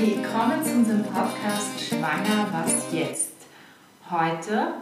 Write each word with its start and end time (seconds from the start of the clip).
Willkommen 0.00 0.64
zu 0.64 0.74
unserem 0.74 1.02
Podcast 1.02 1.80
Schwanger, 1.80 2.46
was 2.52 2.92
jetzt? 2.92 3.32
Heute 4.08 4.74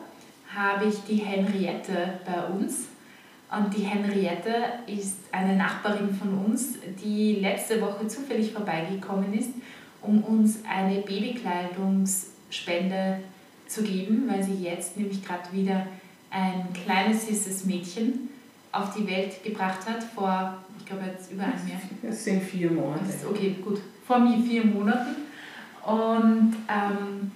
habe 0.54 0.85
ich 0.85 0.97
die 1.09 1.17
Henriette 1.17 2.21
bei 2.27 2.45
uns. 2.54 2.89
Und 3.51 3.75
die 3.75 3.85
Henriette 3.85 4.55
ist 4.87 5.17
eine 5.33 5.57
Nachbarin 5.57 6.15
von 6.15 6.44
uns, 6.44 6.75
die 7.03 7.37
letzte 7.37 7.81
Woche 7.81 8.07
zufällig 8.07 8.53
vorbeigekommen 8.53 9.33
ist, 9.33 9.53
um 10.03 10.22
uns 10.22 10.58
eine 10.69 11.01
Babykleidungsspende 11.01 13.21
zu 13.67 13.85
geben, 13.85 14.29
weil 14.29 14.43
sie 14.43 14.62
jetzt 14.62 14.98
nämlich 14.98 15.25
gerade 15.25 15.51
wieder 15.51 15.87
ein 16.29 16.75
kleines, 16.75 17.27
süßes 17.27 17.65
Mädchen 17.65 18.29
auf 18.73 18.95
die 18.95 19.06
Welt 19.06 19.42
gebracht 19.42 19.87
hat, 19.88 20.02
vor, 20.02 20.59
ich 20.78 20.87
glaube 20.87 21.05
jetzt 21.06 21.33
über 21.33 21.45
einem 21.45 21.69
Jahr. 21.69 21.80
Es 22.02 22.24
sind 22.24 22.43
vier 22.43 22.70
Monate. 22.70 23.05
Okay, 23.29 23.57
gut, 23.65 23.80
vor 24.07 24.19
mir 24.19 24.38
vier 24.38 24.65
Monaten. 24.65 25.16
Und 25.84 26.57
ähm, 26.69 27.30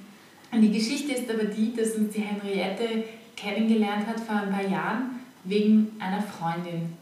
die 0.60 0.72
Geschichte 0.72 1.12
ist 1.12 1.30
aber 1.30 1.44
die, 1.44 1.74
dass 1.74 1.92
uns 1.92 2.12
die 2.12 2.20
Henriette 2.20 3.04
kennengelernt 3.36 4.06
hat 4.06 4.20
vor 4.20 4.36
ein 4.36 4.50
paar 4.50 4.68
Jahren 4.68 5.20
wegen 5.44 5.92
einer 5.98 6.22
Freundin. 6.22 6.92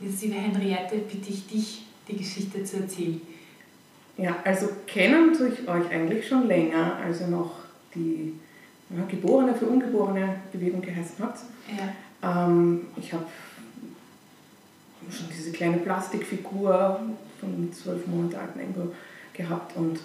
Jetzt, 0.00 0.22
liebe 0.22 0.34
Henriette, 0.34 0.96
bitte 0.96 1.30
ich 1.30 1.46
dich, 1.46 1.86
die 2.08 2.16
Geschichte 2.16 2.62
zu 2.64 2.78
erzählen. 2.78 3.20
Ja, 4.18 4.36
also 4.44 4.68
kennen 4.86 5.32
tue 5.32 5.48
ich 5.48 5.68
euch 5.68 5.90
eigentlich 5.90 6.26
schon 6.26 6.46
länger, 6.48 6.96
als 6.96 7.20
ihr 7.20 7.28
noch 7.28 7.50
die 7.94 8.34
ja, 8.90 9.04
Geborene 9.08 9.54
für 9.54 9.66
Ungeborene 9.66 10.36
Bewegung 10.52 10.80
geheißen 10.80 11.16
habt. 11.20 11.40
Ja. 12.22 12.46
Ähm, 12.46 12.86
ich 12.96 13.12
habe 13.12 13.26
schon 15.10 15.28
diese 15.36 15.52
kleine 15.52 15.78
Plastikfigur 15.78 17.00
von 17.40 17.72
zwölf 17.72 18.06
Monate 18.06 18.38
alten 18.38 18.60
Embryo 18.60 18.92
gehabt. 19.32 19.76
Und 19.76 20.00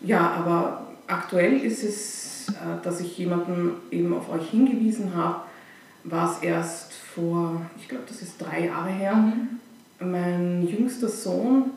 ja, 0.00 0.30
aber 0.30 0.88
aktuell 1.06 1.58
ist 1.58 1.84
es, 1.84 2.48
äh, 2.48 2.82
dass 2.82 3.00
ich 3.00 3.16
jemanden 3.18 3.74
eben 3.90 4.14
auf 4.14 4.30
euch 4.30 4.50
hingewiesen 4.50 5.14
habe, 5.14 5.42
war 6.04 6.32
es 6.32 6.42
erst 6.42 6.92
vor, 6.92 7.62
ich 7.78 7.88
glaube, 7.88 8.04
das 8.08 8.22
ist 8.22 8.40
drei 8.40 8.66
Jahre 8.66 8.90
her. 8.90 9.14
Mhm. 9.14 9.60
Mein 10.00 10.66
jüngster 10.66 11.08
Sohn 11.08 11.70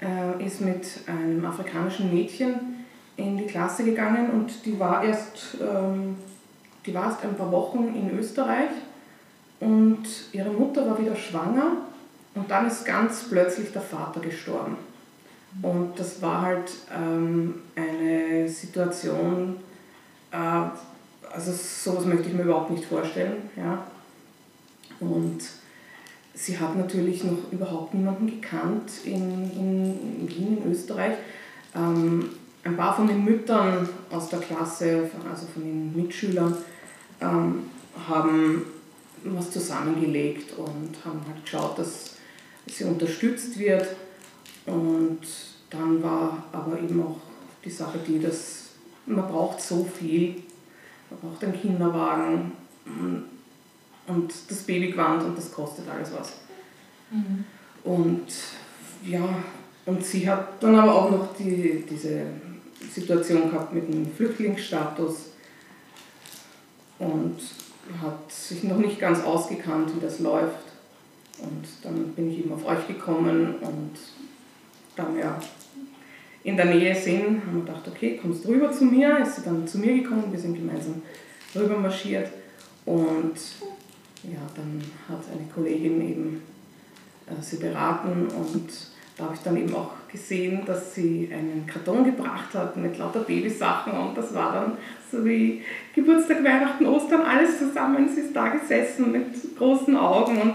äh, 0.00 0.44
ist 0.44 0.60
mit 0.60 0.86
einem 1.06 1.44
afrikanischen 1.44 2.14
Mädchen 2.14 2.54
in 3.16 3.38
die 3.38 3.46
Klasse 3.46 3.84
gegangen 3.84 4.30
und 4.30 4.64
die 4.64 4.78
war 4.78 5.02
erst, 5.02 5.56
ähm, 5.60 6.16
die 6.84 6.94
war 6.94 7.06
erst 7.06 7.24
ein 7.24 7.34
paar 7.34 7.50
Wochen 7.50 7.94
in 7.94 8.16
Österreich 8.16 8.70
und 9.58 10.04
ihre 10.32 10.50
Mutter 10.50 10.86
war 10.86 10.98
wieder 11.00 11.16
schwanger 11.16 11.78
und 12.36 12.50
dann 12.50 12.66
ist 12.66 12.84
ganz 12.84 13.24
plötzlich 13.30 13.72
der 13.72 13.82
Vater 13.82 14.20
gestorben. 14.20 14.76
Und 15.62 15.98
das 15.98 16.20
war 16.20 16.42
halt 16.42 16.70
ähm, 16.94 17.62
eine 17.74 18.46
Situation, 18.46 19.56
äh, 20.30 20.36
also 20.36 21.52
sowas 21.52 22.04
möchte 22.04 22.28
ich 22.28 22.34
mir 22.34 22.42
überhaupt 22.42 22.70
nicht 22.70 22.84
vorstellen. 22.84 23.50
Ja. 23.56 23.86
Und 25.00 25.40
sie 26.34 26.58
hat 26.58 26.76
natürlich 26.76 27.24
noch 27.24 27.50
überhaupt 27.50 27.94
niemanden 27.94 28.26
gekannt 28.26 28.90
in, 29.04 29.50
in 29.52 30.28
Wien, 30.28 30.58
in 30.62 30.70
Österreich. 30.70 31.14
Ähm, 31.74 32.28
ein 32.62 32.76
paar 32.76 32.94
von 32.94 33.06
den 33.06 33.24
Müttern 33.24 33.88
aus 34.10 34.28
der 34.28 34.40
Klasse, 34.40 35.08
also 35.30 35.46
von 35.46 35.62
den 35.62 35.96
Mitschülern, 35.96 36.54
ähm, 37.22 37.70
haben 38.06 38.66
was 39.24 39.50
zusammengelegt 39.50 40.52
und 40.58 40.94
haben 41.04 41.20
halt 41.26 41.42
geschaut, 41.44 41.78
dass 41.78 42.15
sie 42.66 42.84
unterstützt 42.84 43.58
wird. 43.58 43.86
Und 44.66 45.20
dann 45.70 46.02
war 46.02 46.44
aber 46.52 46.78
eben 46.78 47.02
auch 47.02 47.16
die 47.64 47.70
Sache 47.70 47.98
die, 48.06 48.20
dass 48.20 48.70
man 49.06 49.26
braucht 49.28 49.60
so 49.60 49.84
viel. 49.84 50.42
Man 51.10 51.20
braucht 51.20 51.44
einen 51.44 51.60
Kinderwagen 51.60 52.52
und 54.06 54.32
das 54.48 54.58
Babygewand 54.62 55.22
und 55.24 55.38
das 55.38 55.52
kostet 55.52 55.88
alles 55.88 56.10
was. 56.16 56.32
Mhm. 57.10 57.44
Und 57.84 58.26
ja, 59.04 59.28
und 59.84 60.04
sie 60.04 60.28
hat 60.28 60.60
dann 60.62 60.76
aber 60.76 60.94
auch 60.94 61.10
noch 61.10 61.36
die, 61.36 61.84
diese 61.88 62.26
Situation 62.92 63.50
gehabt 63.50 63.72
mit 63.72 63.88
dem 63.88 64.12
Flüchtlingsstatus 64.12 65.30
und 66.98 67.36
hat 68.02 68.32
sich 68.32 68.64
noch 68.64 68.78
nicht 68.78 68.98
ganz 68.98 69.22
ausgekannt, 69.22 69.94
wie 69.94 70.00
das 70.00 70.18
läuft. 70.18 70.65
Und 71.38 71.64
dann 71.82 72.12
bin 72.12 72.30
ich 72.30 72.38
eben 72.40 72.52
auf 72.52 72.64
euch 72.66 72.86
gekommen 72.86 73.56
und 73.60 73.92
da 74.96 75.06
wir 75.14 75.38
in 76.46 76.56
der 76.56 76.66
Nähe 76.66 76.94
sind, 76.94 77.44
haben 77.44 77.56
wir 77.56 77.64
gedacht, 77.64 77.88
okay, 77.88 78.18
kommst 78.22 78.46
rüber 78.46 78.70
zu 78.70 78.84
mir. 78.84 79.18
Ist 79.18 79.36
sie 79.36 79.42
dann 79.42 79.66
zu 79.66 79.78
mir 79.78 79.94
gekommen, 79.94 80.30
wir 80.30 80.38
sind 80.38 80.54
gemeinsam 80.54 81.02
rüber 81.54 81.76
marschiert. 81.76 82.30
Und 82.84 83.34
ja, 84.22 84.38
dann 84.54 84.80
hat 85.08 85.24
eine 85.32 85.48
Kollegin 85.52 86.00
eben 86.08 86.42
äh, 87.26 87.42
sie 87.42 87.56
beraten. 87.56 88.28
Und 88.28 88.70
da 89.16 89.24
habe 89.24 89.34
ich 89.34 89.40
dann 89.40 89.56
eben 89.56 89.74
auch 89.74 89.90
gesehen, 90.10 90.62
dass 90.64 90.94
sie 90.94 91.28
einen 91.32 91.66
Karton 91.66 92.04
gebracht 92.04 92.54
hat 92.54 92.76
mit 92.76 92.96
lauter 92.96 93.20
Babysachen. 93.20 93.92
Und 93.92 94.16
das 94.16 94.32
war 94.32 94.52
dann 94.52 94.78
so 95.10 95.24
wie 95.24 95.62
Geburtstag, 95.96 96.44
Weihnachten, 96.44 96.86
Ostern, 96.86 97.22
alles 97.22 97.58
zusammen. 97.58 98.08
Sie 98.08 98.20
ist 98.20 98.36
da 98.36 98.48
gesessen 98.48 99.10
mit 99.10 99.56
großen 99.58 99.96
Augen. 99.96 100.40
Und 100.40 100.54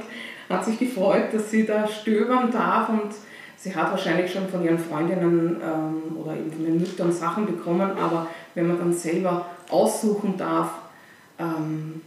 hat 0.51 0.65
sich 0.65 0.79
gefreut, 0.79 1.33
dass 1.33 1.51
sie 1.51 1.65
da 1.65 1.87
stöbern 1.87 2.51
darf 2.51 2.89
und 2.89 3.11
sie 3.57 3.75
hat 3.75 3.91
wahrscheinlich 3.91 4.31
schon 4.31 4.47
von 4.47 4.63
ihren 4.63 4.79
Freundinnen 4.79 5.61
ähm, 5.63 6.17
oder 6.17 6.33
eben 6.33 6.51
von 6.51 6.65
den 6.65 6.79
Müttern 6.79 7.11
Sachen 7.11 7.45
bekommen, 7.45 7.91
aber 7.97 8.27
wenn 8.55 8.67
man 8.67 8.77
dann 8.77 8.93
selber 8.93 9.45
aussuchen 9.69 10.37
darf, 10.37 10.71
ähm, 11.39 12.01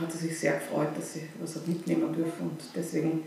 hat 0.00 0.10
sie 0.10 0.28
sich 0.28 0.38
sehr 0.38 0.54
gefreut, 0.54 0.88
dass 0.96 1.14
sie 1.14 1.22
was 1.40 1.56
hat 1.56 1.68
mitnehmen 1.68 2.14
dürfen 2.14 2.50
und 2.50 2.60
deswegen 2.74 3.24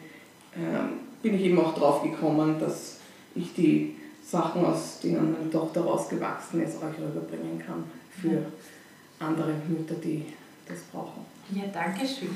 ähm, 0.55 0.99
bin 1.21 1.35
ich 1.35 1.41
eben 1.41 1.59
auch 1.59 1.75
drauf 1.75 2.01
gekommen, 2.01 2.59
dass 2.59 2.99
ich 3.35 3.53
die 3.53 3.95
Sachen, 4.23 4.65
aus 4.65 4.99
denen 5.01 5.33
meine 5.33 5.51
Tochter 5.51 5.81
rausgewachsen 5.81 6.63
ist, 6.63 6.77
euch 6.77 6.97
rüberbringen 6.99 7.61
kann 7.63 7.83
für 8.09 8.41
andere 9.19 9.53
Mütter, 9.67 9.95
die 9.95 10.25
das 10.67 10.79
brauchen. 10.91 11.25
Ja, 11.51 11.63
danke 11.71 12.07
schön. 12.07 12.29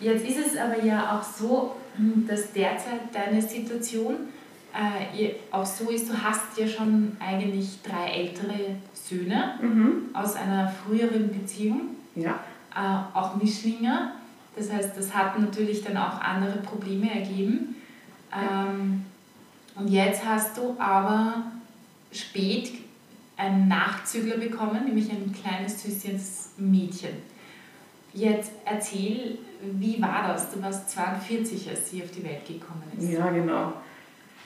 Jetzt 0.00 0.26
ist 0.26 0.46
es 0.52 0.56
aber 0.56 0.82
ja 0.82 1.18
auch 1.18 1.22
so, 1.22 1.76
hm, 1.96 2.26
dass 2.26 2.52
derzeit 2.52 3.00
deine 3.12 3.40
Situation 3.42 4.16
äh, 4.72 5.30
auch 5.50 5.66
so 5.66 5.90
ist, 5.90 6.08
du 6.08 6.14
hast 6.14 6.56
ja 6.56 6.66
schon 6.66 7.16
eigentlich 7.18 7.80
drei 7.82 8.08
ältere 8.12 8.76
Söhne 8.94 9.54
Mhm. 9.60 10.10
aus 10.12 10.36
einer 10.36 10.68
früheren 10.68 11.28
Beziehung, 11.30 11.96
Ja, 12.14 12.40
äh, 12.74 13.16
auch 13.18 13.36
Mischlinge. 13.36 14.12
Das 14.56 14.70
heißt, 14.72 14.96
das 14.96 15.12
hat 15.14 15.38
natürlich 15.38 15.82
dann 15.82 15.96
auch 15.96 16.20
andere 16.20 16.58
Probleme 16.58 17.12
ergeben. 17.12 17.76
Ähm, 18.32 19.04
und 19.74 19.88
jetzt 19.88 20.24
hast 20.24 20.56
du 20.56 20.76
aber 20.78 21.42
spät 22.12 22.72
einen 23.36 23.68
Nachzügler 23.68 24.36
bekommen, 24.36 24.84
nämlich 24.84 25.10
ein 25.10 25.32
kleines 25.32 25.82
süßes 25.82 26.50
Mädchen. 26.58 27.10
Jetzt 28.12 28.52
erzähl, 28.64 29.38
wie 29.62 30.00
war 30.00 30.24
das? 30.28 30.50
Du 30.52 30.62
warst 30.62 30.88
42, 30.90 31.68
als 31.70 31.90
sie 31.90 32.02
auf 32.02 32.10
die 32.10 32.24
Welt 32.24 32.46
gekommen 32.46 32.82
ist. 32.96 33.10
ja 33.12 33.28
genau. 33.30 33.72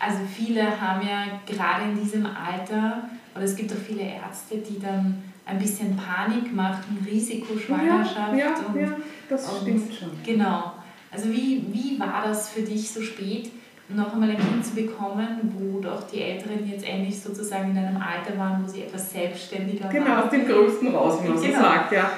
Also 0.00 0.18
viele 0.36 0.62
haben 0.80 1.06
ja 1.06 1.40
gerade 1.46 1.84
in 1.90 1.98
diesem 2.00 2.26
Alter, 2.26 3.04
oder 3.34 3.44
es 3.44 3.54
gibt 3.56 3.72
auch 3.72 3.76
viele 3.76 4.02
Ärzte, 4.02 4.58
die 4.58 4.78
dann 4.78 5.22
ein 5.46 5.58
bisschen 5.58 5.96
Panik 5.96 6.52
machen, 6.54 7.06
Risikoschwangerschaft 7.06 8.32
ja, 8.32 8.36
ja, 8.36 8.54
und 8.66 8.80
ja, 8.80 8.88
das 9.28 9.48
und- 9.50 9.60
stimmt 9.62 9.94
schon. 9.94 10.10
Genau. 10.24 10.72
Also 11.12 11.30
wie, 11.30 11.64
wie 11.72 11.98
war 12.00 12.24
das 12.26 12.48
für 12.50 12.62
dich 12.62 12.90
so 12.90 13.00
spät, 13.00 13.50
noch 13.88 14.12
einmal 14.14 14.30
ein 14.30 14.38
Kind 14.38 14.64
zu 14.64 14.74
bekommen, 14.74 15.54
wo 15.58 15.78
doch 15.78 16.08
die 16.10 16.20
Älteren 16.22 16.68
jetzt 16.68 16.84
endlich 16.88 17.20
sozusagen 17.20 17.70
in 17.70 17.78
einem 17.78 17.98
Alter 17.98 18.36
waren, 18.38 18.64
wo 18.64 18.68
sie 18.68 18.82
etwas 18.82 19.12
selbstständiger 19.12 19.88
Genau, 19.90 20.06
waren? 20.06 20.22
aus 20.24 20.30
dem 20.30 20.46
Größten 20.46 20.94
raus, 20.94 21.18
wie 21.22 21.28
man 21.28 21.38
so 21.38 21.44
Genau. 21.46 21.58
sagt, 21.60 21.92
ja. 21.92 22.10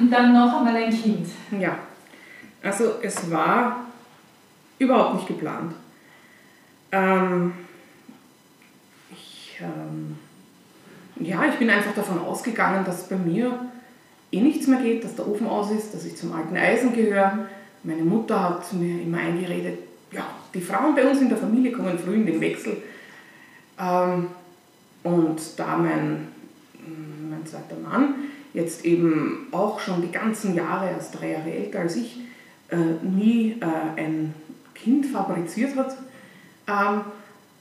Und 0.00 0.10
dann 0.10 0.32
noch 0.32 0.56
einmal 0.58 0.74
ein 0.76 0.90
Kind. 0.90 1.28
Ja, 1.60 1.76
also 2.64 2.94
es 3.02 3.30
war 3.30 3.86
überhaupt 4.78 5.14
nicht 5.14 5.28
geplant. 5.28 5.74
Ähm, 6.90 7.52
ich, 9.12 9.58
ähm, 9.60 10.16
ja, 11.16 11.44
ich 11.46 11.56
bin 11.56 11.70
einfach 11.70 11.94
davon 11.94 12.18
ausgegangen, 12.18 12.84
dass 12.84 13.08
bei 13.08 13.16
mir 13.16 13.70
eh 14.32 14.40
nichts 14.40 14.66
mehr 14.66 14.80
geht, 14.80 15.04
dass 15.04 15.14
der 15.14 15.28
Ofen 15.28 15.46
aus 15.46 15.70
ist, 15.70 15.94
dass 15.94 16.04
ich 16.04 16.16
zum 16.16 16.32
alten 16.32 16.56
Eisen 16.56 16.92
gehöre. 16.92 17.46
Meine 17.82 18.02
Mutter 18.02 18.40
hat 18.40 18.72
mir 18.72 19.02
immer 19.02 19.18
eingeredet, 19.18 19.78
ja, 20.10 20.26
die 20.52 20.60
Frauen 20.60 20.94
bei 20.94 21.08
uns 21.08 21.20
in 21.20 21.28
der 21.28 21.38
Familie 21.38 21.72
kommen 21.72 21.98
früh 21.98 22.14
in 22.14 22.26
den 22.26 22.40
Wechsel. 22.40 22.82
Ähm, 23.78 24.28
und 25.02 25.40
da 25.58 25.76
mein, 25.76 26.28
mein 27.28 27.44
zweiter 27.44 27.76
Mann 27.76 28.14
jetzt 28.54 28.84
eben 28.84 29.48
auch 29.50 29.80
schon 29.80 30.00
die 30.00 30.12
ganzen 30.12 30.54
Jahre, 30.54 30.88
er 30.88 30.98
ist 30.98 31.10
drei 31.10 31.32
Jahre 31.32 31.50
älter 31.50 31.80
als 31.80 31.96
ich, 31.96 32.20
nie 32.76 33.56
äh, 33.60 34.00
ein 34.00 34.34
Kind 34.74 35.06
fabriziert 35.06 35.76
hat, 35.76 35.96
ähm, 36.66 37.02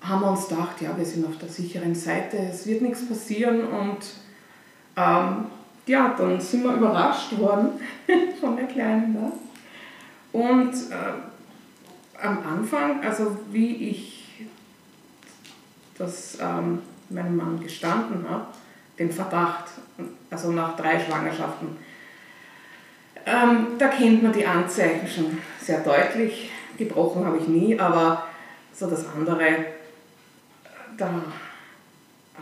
haben 0.02 0.22
wir 0.22 0.32
uns 0.32 0.48
gedacht, 0.48 0.82
ja, 0.82 0.98
wir 0.98 1.06
sind 1.06 1.26
auf 1.26 1.38
der 1.38 1.50
sicheren 1.50 1.96
Seite, 1.96 2.38
es 2.38 2.68
wird 2.68 2.82
nichts 2.82 3.08
passieren 3.08 3.66
und 3.68 4.00
ähm, 4.98 5.46
ja, 5.86 6.16
dann 6.18 6.40
sind 6.40 6.64
wir 6.64 6.74
überrascht 6.74 7.38
worden 7.38 7.80
von 8.40 8.56
der 8.56 8.68
Kleinen 8.68 9.16
da. 9.16 9.32
Und 10.38 10.74
äh, 10.74 12.22
am 12.22 12.40
Anfang, 12.46 13.04
also 13.04 13.38
wie 13.52 13.90
ich 13.90 14.46
das 15.98 16.38
ähm, 16.42 16.80
meinem 17.10 17.36
Mann 17.36 17.60
gestanden 17.62 18.26
habe, 18.30 18.48
den 18.98 19.12
Verdacht, 19.12 19.66
also 20.30 20.52
nach 20.52 20.76
drei 20.76 21.00
Schwangerschaften, 21.00 21.78
ähm, 23.26 23.68
da 23.78 23.88
kennt 23.88 24.24
man 24.24 24.34
die 24.34 24.46
Anzeichen 24.46 25.08
schon 25.08 25.38
sehr 25.60 25.80
deutlich. 25.80 26.50
Gebrochen 26.78 27.26
habe 27.26 27.38
ich 27.38 27.48
nie, 27.48 27.80
aber 27.80 28.28
so 28.74 28.90
das 28.90 29.06
andere, 29.16 29.66
da 30.98 31.10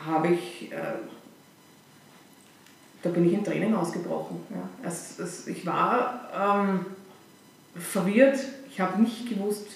habe 0.06 0.30
ich, 0.30 0.72
äh, 0.72 0.76
da 3.04 3.10
bin 3.10 3.28
ich 3.28 3.34
in 3.34 3.44
Tränen 3.44 3.76
ausgebrochen. 3.76 4.40
Ja. 4.50 4.88
Es, 4.88 5.20
es, 5.20 5.48
ich 5.48 5.66
war 5.66 6.30
ähm, 6.34 6.86
verwirrt, 7.76 8.40
ich 8.70 8.80
habe 8.80 9.02
nicht 9.02 9.30
gewusst, 9.30 9.68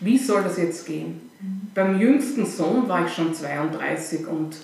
wie 0.00 0.18
soll 0.18 0.42
das 0.42 0.56
jetzt 0.56 0.86
gehen. 0.86 1.30
Mhm. 1.40 1.70
Beim 1.74 2.00
jüngsten 2.00 2.46
Sohn 2.46 2.88
war 2.88 3.06
ich 3.06 3.12
schon 3.12 3.34
32 3.34 4.26
und 4.26 4.56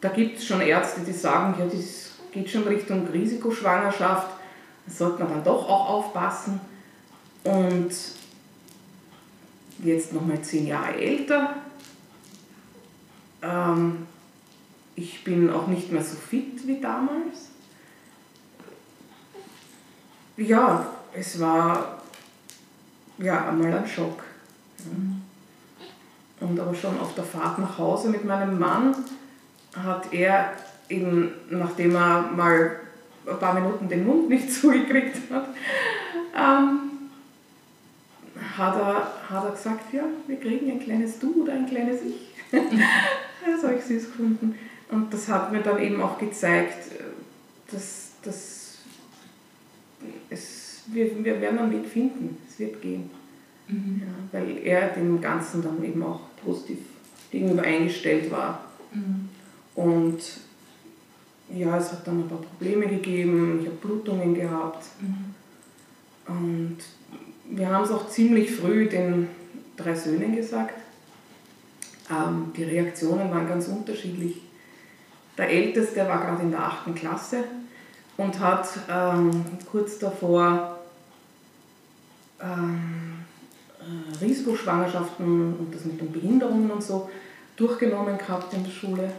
da 0.00 0.08
gibt 0.08 0.38
es 0.38 0.46
schon 0.46 0.60
Ärzte, 0.60 1.00
die 1.06 1.12
sagen, 1.12 1.54
ja, 1.58 1.66
das 1.66 2.12
geht 2.32 2.50
schon 2.50 2.64
Richtung 2.64 3.06
Risikoschwangerschaft, 3.06 4.28
da 4.86 4.92
sollte 4.92 5.22
man 5.22 5.32
dann 5.32 5.44
doch 5.44 5.68
auch 5.68 5.88
aufpassen. 5.88 6.60
Und 7.44 7.90
jetzt 9.82 10.12
nochmal 10.12 10.40
zehn 10.42 10.66
Jahre 10.66 10.94
älter. 10.94 11.54
Ähm, 13.42 14.06
ich 14.94 15.24
bin 15.24 15.50
auch 15.50 15.66
nicht 15.66 15.90
mehr 15.90 16.02
so 16.02 16.16
fit 16.16 16.66
wie 16.66 16.80
damals. 16.80 17.50
Ja, 20.36 20.86
es 21.12 21.38
war 21.38 22.02
ja 23.18 23.48
einmal 23.48 23.72
ein 23.72 23.86
Schock. 23.86 24.22
Und 26.40 26.60
aber 26.60 26.74
schon 26.74 26.98
auf 27.00 27.14
der 27.14 27.24
Fahrt 27.24 27.58
nach 27.58 27.78
Hause 27.78 28.08
mit 28.08 28.24
meinem 28.24 28.58
Mann 28.58 28.94
hat 29.76 30.12
er 30.12 30.52
eben, 30.88 31.32
nachdem 31.50 31.94
er 31.94 32.22
mal 32.22 32.80
ein 33.26 33.38
paar 33.38 33.54
Minuten 33.54 33.88
den 33.88 34.06
Mund 34.06 34.28
nicht 34.28 34.52
zugekriegt 34.60 35.16
hat, 35.30 35.48
ähm, 36.34 36.90
hat, 38.56 38.76
er, 38.76 39.12
hat 39.30 39.44
er 39.44 39.50
gesagt, 39.50 39.92
ja, 39.92 40.04
wir 40.26 40.36
kriegen 40.38 40.70
ein 40.70 40.80
kleines 40.80 41.18
Du 41.18 41.42
oder 41.42 41.54
ein 41.54 41.66
kleines 41.66 42.00
Ich. 42.02 42.34
das 42.52 43.62
habe 43.64 43.74
ich 43.74 43.84
süß 43.84 44.04
gefunden. 44.06 44.54
Und 44.90 45.12
das 45.12 45.28
hat 45.28 45.52
mir 45.52 45.60
dann 45.60 45.80
eben 45.80 46.00
auch 46.00 46.18
gezeigt, 46.18 46.92
dass, 47.70 48.12
dass 48.22 48.78
es, 50.30 50.82
wir, 50.86 51.24
wir 51.24 51.40
werden 51.40 51.58
einen 51.58 51.72
Weg 51.72 51.86
finden, 51.86 52.36
es 52.48 52.58
wird 52.58 52.80
gehen. 52.80 53.10
Mhm. 53.68 54.02
Ja, 54.02 54.38
weil 54.38 54.58
er 54.58 54.88
dem 54.88 55.20
Ganzen 55.20 55.62
dann 55.62 55.82
eben 55.82 56.02
auch 56.02 56.20
positiv 56.44 56.78
gegenüber 57.30 57.62
eingestellt 57.62 58.30
war. 58.30 58.64
Mhm. 58.92 59.28
Und 59.74 60.20
ja, 61.48 61.76
es 61.76 61.92
hat 61.92 62.06
dann 62.06 62.20
ein 62.20 62.28
paar 62.28 62.38
Probleme 62.38 62.86
gegeben, 62.86 63.58
ich 63.60 63.66
habe 63.66 63.76
Blutungen 63.76 64.34
gehabt. 64.34 64.84
Mhm. 65.00 65.34
Und 66.26 66.78
wir 67.50 67.68
haben 67.68 67.84
es 67.84 67.90
auch 67.90 68.08
ziemlich 68.08 68.50
früh 68.50 68.88
den 68.88 69.28
drei 69.76 69.94
Söhnen 69.94 70.34
gesagt. 70.34 70.74
Ähm, 72.10 72.52
die 72.56 72.64
Reaktionen 72.64 73.30
waren 73.30 73.48
ganz 73.48 73.68
unterschiedlich. 73.68 74.40
Der 75.36 75.50
Älteste 75.50 76.06
war 76.06 76.20
gerade 76.20 76.42
in 76.42 76.50
der 76.50 76.64
achten 76.64 76.94
Klasse 76.94 77.44
und 78.16 78.38
hat 78.38 78.68
ähm, 78.88 79.44
kurz 79.70 79.98
davor 79.98 80.78
ähm, 82.40 83.24
äh, 83.80 84.24
Risikoschwangerschaften 84.24 85.56
und 85.58 85.74
das 85.74 85.84
mit 85.84 86.00
den 86.00 86.12
Behinderungen 86.12 86.70
und 86.70 86.82
so 86.82 87.10
durchgenommen 87.56 88.18
gehabt 88.18 88.52
in 88.54 88.64
der 88.64 88.70
Schule. 88.70 89.12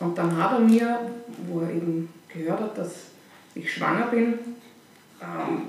Und 0.00 0.18
dann 0.18 0.36
hat 0.36 0.52
er 0.52 0.60
mir, 0.60 1.00
wo 1.48 1.60
er 1.60 1.70
eben 1.70 2.08
gehört 2.28 2.60
hat, 2.60 2.78
dass 2.78 2.92
ich 3.54 3.72
schwanger 3.72 4.06
bin, 4.06 4.34
ähm, 5.20 5.62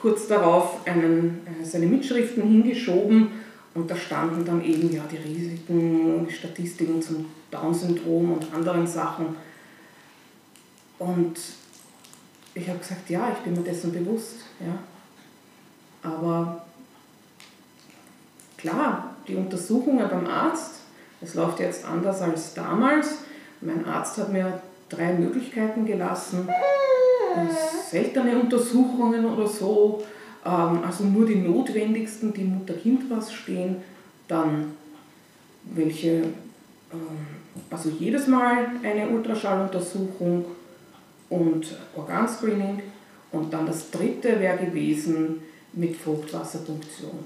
kurz 0.00 0.26
darauf 0.28 0.86
einen, 0.86 1.46
äh, 1.46 1.64
seine 1.64 1.86
Mitschriften 1.86 2.42
hingeschoben 2.42 3.30
und 3.74 3.90
da 3.90 3.96
standen 3.96 4.44
dann 4.44 4.64
eben 4.64 4.92
ja 4.92 5.02
die 5.10 5.16
Risiken, 5.16 6.26
die 6.26 6.32
Statistiken 6.32 7.02
zum 7.02 7.26
Down-Syndrom 7.50 8.32
und 8.32 8.54
anderen 8.54 8.86
Sachen. 8.86 9.36
Und 10.98 11.38
ich 12.54 12.68
habe 12.68 12.78
gesagt, 12.78 13.10
ja, 13.10 13.30
ich 13.32 13.38
bin 13.38 13.54
mir 13.54 13.62
dessen 13.62 13.92
bewusst. 13.92 14.36
Ja. 14.60 14.78
Aber 16.10 16.64
klar, 18.56 19.14
die 19.28 19.34
Untersuchungen 19.34 20.08
beim 20.08 20.26
Arzt, 20.26 20.76
es 21.20 21.34
läuft 21.34 21.60
jetzt 21.60 21.84
anders 21.84 22.22
als 22.22 22.54
damals. 22.54 23.18
Mein 23.60 23.84
Arzt 23.86 24.18
hat 24.18 24.32
mir 24.32 24.60
drei 24.88 25.12
Möglichkeiten 25.12 25.84
gelassen. 25.86 26.48
Seltene 27.90 28.38
Untersuchungen 28.38 29.24
oder 29.24 29.46
so, 29.46 30.02
ähm, 30.44 30.80
also 30.84 31.04
nur 31.04 31.26
die 31.26 31.36
notwendigsten, 31.36 32.32
die 32.32 32.44
Mutter-Kind 32.44 33.10
was 33.10 33.32
stehen. 33.32 33.76
Dann 34.28 34.72
welche, 35.64 36.22
ähm, 36.92 37.26
also 37.70 37.90
jedes 37.90 38.26
Mal 38.26 38.68
eine 38.82 39.08
Ultraschalluntersuchung 39.08 40.44
und 41.28 41.66
Organscreening. 41.94 42.82
Und 43.32 43.52
dann 43.52 43.66
das 43.66 43.90
dritte 43.90 44.40
wäre 44.40 44.58
gewesen 44.58 45.42
mit 45.72 45.96
Fruchtwasserpunktion. 45.96 47.18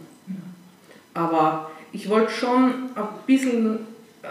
Aber 1.15 1.71
ich 1.93 2.09
wollte 2.09 2.33
schon 2.33 2.91
ein 2.95 3.09
bisschen 3.27 3.87
äh, 4.23 4.27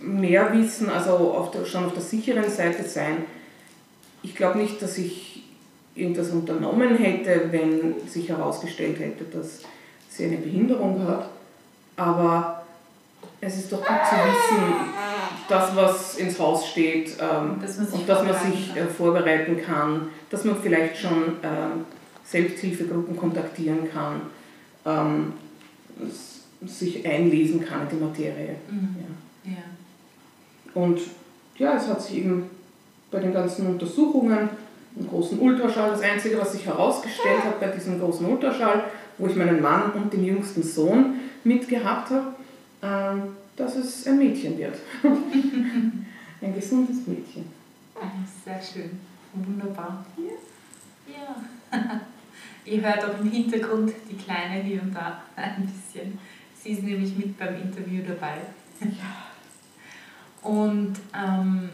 mehr 0.00 0.52
wissen, 0.52 0.88
also 0.88 1.12
auf 1.12 1.50
der, 1.50 1.64
schon 1.64 1.84
auf 1.84 1.92
der 1.92 2.02
sicheren 2.02 2.48
Seite 2.48 2.84
sein. 2.84 3.24
Ich 4.22 4.34
glaube 4.34 4.58
nicht, 4.58 4.80
dass 4.82 4.98
ich 4.98 5.44
irgendwas 5.94 6.30
unternommen 6.30 6.96
hätte, 6.96 7.48
wenn 7.50 8.08
sich 8.08 8.28
herausgestellt 8.28 8.98
hätte, 8.98 9.24
dass 9.24 9.60
sie 10.08 10.24
eine 10.24 10.38
Behinderung 10.38 11.06
hat. 11.06 11.30
Aber 11.96 12.64
es 13.40 13.56
ist 13.56 13.72
doch 13.72 13.78
gut 13.78 13.98
zu 14.08 14.14
wissen, 14.16 14.74
das, 15.48 15.76
was 15.76 16.16
ins 16.16 16.38
Haus 16.38 16.68
steht 16.68 17.16
ähm, 17.20 17.60
dass 17.60 17.78
und 17.78 18.08
dass 18.08 18.24
man 18.24 18.34
sich 18.34 18.76
äh, 18.76 18.86
vorbereiten 18.86 19.60
kann, 19.60 20.08
dass 20.30 20.44
man 20.44 20.60
vielleicht 20.62 20.96
schon 20.96 21.36
ähm, 21.42 21.84
Selbsthilfegruppen 22.24 23.16
kontaktieren 23.16 23.90
kann. 23.90 24.22
Ähm, 24.86 25.32
sich 26.66 27.06
einlesen 27.06 27.64
kann 27.64 27.82
in 27.82 27.98
die 27.98 28.04
Materie. 28.04 28.56
Mhm. 28.70 28.96
Ja. 28.98 29.06
Und 30.74 31.00
ja, 31.56 31.76
es 31.76 31.88
hat 31.88 32.02
sich 32.02 32.18
eben 32.18 32.50
bei 33.10 33.20
den 33.20 33.32
ganzen 33.32 33.66
Untersuchungen, 33.66 34.48
im 34.96 35.08
großen 35.08 35.38
Ultraschall, 35.38 35.90
das 35.90 36.02
Einzige, 36.02 36.38
was 36.38 36.52
sich 36.52 36.66
herausgestellt 36.66 37.44
hat 37.44 37.60
bei 37.60 37.68
diesem 37.68 38.00
großen 38.00 38.26
Ultraschall, 38.26 38.84
wo 39.18 39.26
ich 39.26 39.36
meinen 39.36 39.62
Mann 39.62 39.92
und 39.92 40.12
den 40.12 40.24
jüngsten 40.24 40.62
Sohn 40.62 41.20
mitgehabt 41.44 42.10
habe, 42.10 42.34
äh, 42.82 43.20
dass 43.56 43.76
es 43.76 44.06
ein 44.06 44.18
Mädchen 44.18 44.58
wird. 44.58 44.76
ein 45.02 46.54
gesundes 46.54 47.06
Mädchen. 47.06 47.44
Sehr 48.44 48.60
schön. 48.60 48.98
Wunderbar. 49.32 50.04
Ja. 50.16 51.14
ja. 51.14 52.00
Ihr 52.64 52.82
hört 52.82 53.04
auch 53.04 53.20
im 53.20 53.30
Hintergrund 53.30 53.92
die 54.10 54.16
Kleine 54.16 54.62
hier 54.62 54.82
und 54.82 54.94
da 54.94 55.22
ein 55.36 55.66
bisschen. 55.66 56.18
Sie 56.62 56.70
ist 56.70 56.82
nämlich 56.82 57.16
mit 57.16 57.38
beim 57.38 57.54
Interview 57.60 58.02
dabei. 58.06 58.38
Ja. 58.80 59.29
Und 60.42 60.94
ähm, 61.14 61.68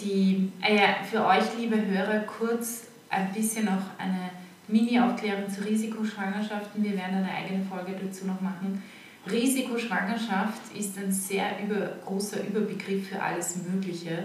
die, 0.00 0.52
äh, 0.62 1.04
für 1.10 1.24
euch, 1.24 1.56
liebe 1.58 1.76
Hörer, 1.84 2.20
kurz 2.20 2.88
ein 3.08 3.32
bisschen 3.32 3.66
noch 3.66 3.98
eine 3.98 4.30
Mini-Aufklärung 4.68 5.48
zu 5.48 5.64
Risikoschwangerschaften. 5.64 6.82
Wir 6.82 6.92
werden 6.92 7.16
eine 7.16 7.30
eigene 7.30 7.64
Folge 7.64 7.94
dazu 8.02 8.26
noch 8.26 8.40
machen. 8.40 8.82
Risikoschwangerschaft 9.30 10.76
ist 10.76 10.98
ein 10.98 11.10
sehr 11.10 11.46
über, 11.64 11.92
großer 12.04 12.46
Überbegriff 12.46 13.08
für 13.08 13.22
alles 13.22 13.56
Mögliche. 13.56 14.24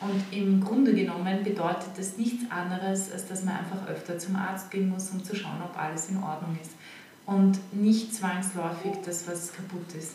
Und 0.00 0.22
im 0.30 0.60
Grunde 0.60 0.94
genommen 0.94 1.44
bedeutet 1.44 1.90
das 1.96 2.16
nichts 2.16 2.50
anderes, 2.50 3.12
als 3.12 3.28
dass 3.28 3.44
man 3.44 3.58
einfach 3.58 3.86
öfter 3.86 4.18
zum 4.18 4.36
Arzt 4.36 4.70
gehen 4.70 4.88
muss, 4.88 5.10
um 5.10 5.22
zu 5.22 5.36
schauen, 5.36 5.60
ob 5.62 5.78
alles 5.78 6.08
in 6.08 6.22
Ordnung 6.22 6.56
ist. 6.60 6.72
Und 7.26 7.58
nicht 7.74 8.14
zwangsläufig 8.14 8.92
das, 9.04 9.28
was 9.28 9.52
kaputt 9.52 9.92
ist. 9.96 10.14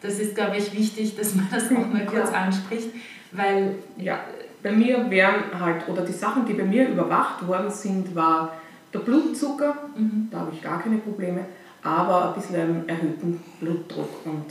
Das 0.00 0.18
ist, 0.18 0.34
glaube 0.34 0.56
ich, 0.56 0.72
wichtig, 0.72 1.16
dass 1.16 1.34
man 1.34 1.48
das 1.50 1.64
auch 1.70 1.86
mal 1.86 2.06
kurz 2.06 2.30
ja. 2.30 2.42
anspricht, 2.42 2.90
weil... 3.32 3.76
Ja, 3.96 4.20
bei 4.62 4.72
mir 4.72 5.08
wären 5.10 5.44
halt, 5.58 5.88
oder 5.88 6.02
die 6.02 6.12
Sachen, 6.12 6.44
die 6.44 6.54
bei 6.54 6.64
mir 6.64 6.88
überwacht 6.88 7.46
worden 7.46 7.70
sind, 7.70 8.14
war 8.14 8.56
der 8.92 9.00
Blutzucker, 9.00 9.74
mhm. 9.96 10.28
da 10.30 10.40
habe 10.40 10.52
ich 10.52 10.62
gar 10.62 10.82
keine 10.82 10.98
Probleme, 10.98 11.44
aber 11.82 12.28
ein 12.28 12.40
bisschen 12.40 12.56
einen 12.56 12.88
erhöhten 12.88 13.40
Blutdruck. 13.60 14.26
Und 14.26 14.46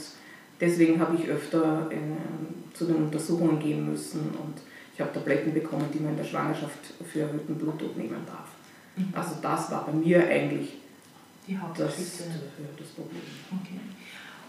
deswegen 0.60 1.00
habe 1.00 1.16
ich 1.16 1.28
öfter 1.28 1.90
äh, 1.90 2.74
zu 2.74 2.86
den 2.86 2.96
Untersuchungen 2.96 3.58
gehen 3.58 3.90
müssen 3.90 4.20
und 4.30 4.54
ich 4.94 5.00
habe 5.00 5.12
Tabletten 5.12 5.52
bekommen, 5.52 5.84
die 5.92 6.00
man 6.00 6.12
in 6.12 6.16
der 6.16 6.24
Schwangerschaft 6.24 6.78
für 7.06 7.20
erhöhten 7.20 7.54
Blutdruck 7.56 7.96
nehmen 7.96 8.24
darf. 8.26 8.48
Mhm. 8.96 9.12
Also 9.14 9.36
das 9.42 9.70
war 9.70 9.86
bei 9.86 9.92
mir 9.92 10.26
eigentlich. 10.26 10.74
Das, 11.76 11.96
das 11.96 12.88
Problem. 12.88 13.22
Okay. 13.62 13.80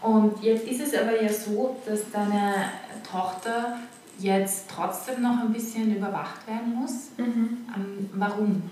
Und 0.02 0.42
jetzt 0.42 0.66
ist 0.68 0.82
es 0.82 0.94
aber 0.94 1.22
ja 1.22 1.30
so, 1.30 1.78
dass 1.86 2.10
deine 2.12 2.72
Tochter 3.10 3.80
jetzt 4.18 4.70
trotzdem 4.70 5.22
noch 5.22 5.42
ein 5.42 5.54
bisschen 5.54 5.96
überwacht 5.96 6.48
werden 6.48 6.76
muss. 6.76 7.10
Mhm. 7.18 7.58
Ähm, 7.76 8.10
warum? 8.14 8.64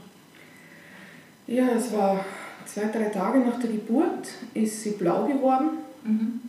Ja, 1.47 1.69
es 1.69 1.93
war 1.93 2.23
zwei, 2.65 2.85
drei 2.85 3.09
Tage 3.09 3.39
nach 3.39 3.59
der 3.59 3.71
Geburt, 3.71 4.29
ist 4.53 4.83
sie 4.83 4.91
blau 4.91 5.25
geworden. 5.25 5.69
Mhm. 6.03 6.41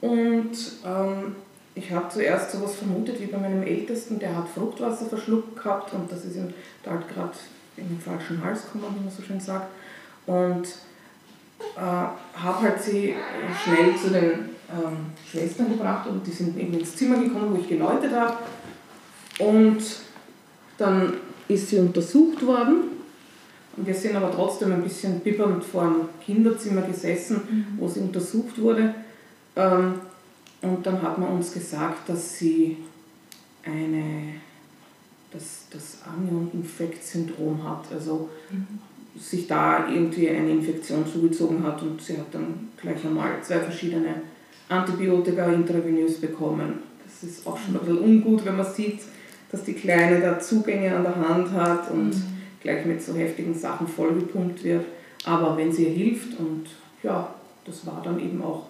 Und 0.00 0.56
ähm, 0.84 1.36
ich 1.74 1.90
habe 1.90 2.08
zuerst 2.08 2.52
so 2.52 2.58
etwas 2.58 2.76
vermutet 2.76 3.20
wie 3.20 3.26
bei 3.26 3.38
meinem 3.38 3.62
Ältesten, 3.62 4.18
der 4.18 4.36
hat 4.36 4.48
Fruchtwasser 4.48 5.06
verschluckt 5.06 5.56
gehabt 5.56 5.92
und 5.92 6.10
das 6.10 6.24
ist 6.24 6.36
ihm 6.36 6.52
da 6.82 6.92
halt 6.92 7.08
gerade 7.08 7.32
in 7.76 7.88
den 7.88 8.00
falschen 8.00 8.42
Hals 8.44 8.64
gekommen, 8.64 8.94
wie 8.96 9.04
man 9.04 9.12
so 9.12 9.22
schön 9.22 9.40
sagt. 9.40 9.68
Und 10.26 10.68
äh, 11.76 11.80
habe 11.80 12.62
halt 12.62 12.82
sie 12.82 13.14
schnell 13.62 13.96
zu 13.96 14.10
den 14.10 14.54
ähm, 14.70 15.12
Schwestern 15.30 15.68
gebracht 15.70 16.08
und 16.08 16.26
die 16.26 16.30
sind 16.30 16.58
eben 16.58 16.74
ins 16.74 16.96
Zimmer 16.96 17.18
gekommen, 17.18 17.52
wo 17.52 17.60
ich 17.60 17.68
geläutet 17.68 18.12
habe. 18.12 18.36
Und 19.38 19.82
dann 20.78 21.14
ist 21.48 21.68
sie 21.68 21.78
untersucht 21.78 22.44
worden. 22.46 22.94
Und 23.76 23.86
wir 23.86 23.94
sind 23.94 24.14
aber 24.14 24.30
trotzdem 24.30 24.72
ein 24.72 24.82
bisschen 24.82 25.20
bibbernd 25.20 25.64
vor 25.64 25.82
dem 25.82 26.08
Kinderzimmer 26.24 26.82
gesessen, 26.82 27.40
mhm. 27.48 27.66
wo 27.78 27.88
sie 27.88 28.00
untersucht 28.00 28.60
wurde. 28.60 28.94
Ähm, 29.56 29.94
und 30.62 30.86
dann 30.86 31.02
hat 31.02 31.18
man 31.18 31.30
uns 31.30 31.52
gesagt, 31.52 32.08
dass 32.08 32.38
sie 32.38 32.78
eine, 33.64 34.34
das, 35.30 35.66
das 35.70 35.98
Anion-Infekt-Syndrom 36.06 37.62
hat. 37.64 37.84
Also 37.92 38.30
mhm. 38.50 38.78
Sich 39.16 39.46
da 39.46 39.88
irgendwie 39.88 40.28
eine 40.28 40.50
Infektion 40.50 41.06
zugezogen 41.06 41.62
hat 41.62 41.80
und 41.82 42.00
sie 42.00 42.18
hat 42.18 42.32
dann 42.32 42.68
gleich 42.80 43.04
einmal 43.04 43.42
zwei 43.42 43.60
verschiedene 43.60 44.22
Antibiotika 44.68 45.52
intravenös 45.52 46.20
bekommen. 46.20 46.80
Das 47.04 47.30
ist 47.30 47.46
auch 47.46 47.56
schon 47.56 47.76
ein 47.76 47.80
bisschen 47.80 47.98
ungut, 47.98 48.44
wenn 48.44 48.56
man 48.56 48.66
sieht, 48.66 49.00
dass 49.50 49.62
die 49.62 49.74
Kleine 49.74 50.20
da 50.20 50.38
Zugänge 50.38 50.96
an 50.96 51.04
der 51.04 51.16
Hand 51.16 51.50
hat 51.52 51.90
und 51.90 52.10
mhm. 52.10 52.22
gleich 52.60 52.84
mit 52.86 53.00
so 53.00 53.14
heftigen 53.14 53.54
Sachen 53.54 53.86
vollgepumpt 53.86 54.64
wird. 54.64 54.84
Aber 55.24 55.56
wenn 55.56 55.70
sie 55.70 55.84
ihr 55.84 55.92
hilft 55.92 56.38
und 56.38 56.66
ja, 57.02 57.34
das 57.64 57.86
war 57.86 58.02
dann 58.02 58.18
eben 58.18 58.42
auch 58.42 58.66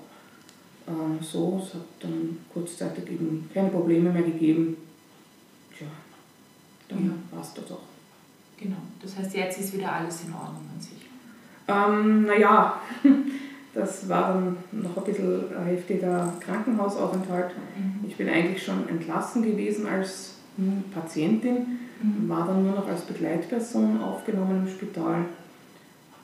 äh, 0.87 1.25
so, 1.25 1.61
es 1.65 1.75
hat 1.75 1.87
dann 2.01 2.39
kurzzeitig 2.53 3.11
eben 3.11 3.49
keine 3.53 3.71
Probleme 3.71 4.11
mehr 4.11 4.23
gegeben. 4.23 4.77
Tja, 5.77 5.87
dann 6.89 7.05
ja. 7.07 7.37
war 7.37 7.43
es 7.43 7.55
das 7.55 7.73
auch. 7.73 7.94
Genau, 8.59 8.77
das 9.03 9.17
heißt, 9.17 9.35
jetzt 9.35 9.61
ist 9.61 9.75
wieder 9.75 9.93
alles 9.93 10.25
in 10.25 10.33
Ordnung 10.33 10.63
an 10.75 10.81
sich. 10.81 11.07
Ähm, 11.67 12.27
naja, 12.27 12.81
das 13.75 14.09
war 14.09 14.35
dann 14.35 14.57
noch 14.73 14.97
ein 14.97 15.05
bisschen 15.05 15.57
ein 15.57 15.67
heftiger 15.67 16.33
Krankenhausaufenthalt. 16.41 17.51
Mhm. 17.77 18.09
Ich 18.09 18.17
bin 18.17 18.29
eigentlich 18.29 18.63
schon 18.63 18.89
entlassen 18.89 19.43
gewesen 19.43 19.87
als 19.87 20.35
Patientin, 20.93 21.79
mhm. 22.01 22.29
war 22.29 22.47
dann 22.47 22.65
nur 22.65 22.77
noch 22.77 22.87
als 22.87 23.03
Begleitperson 23.03 24.01
aufgenommen 24.01 24.67
im 24.67 24.73
Spital. 24.73 25.25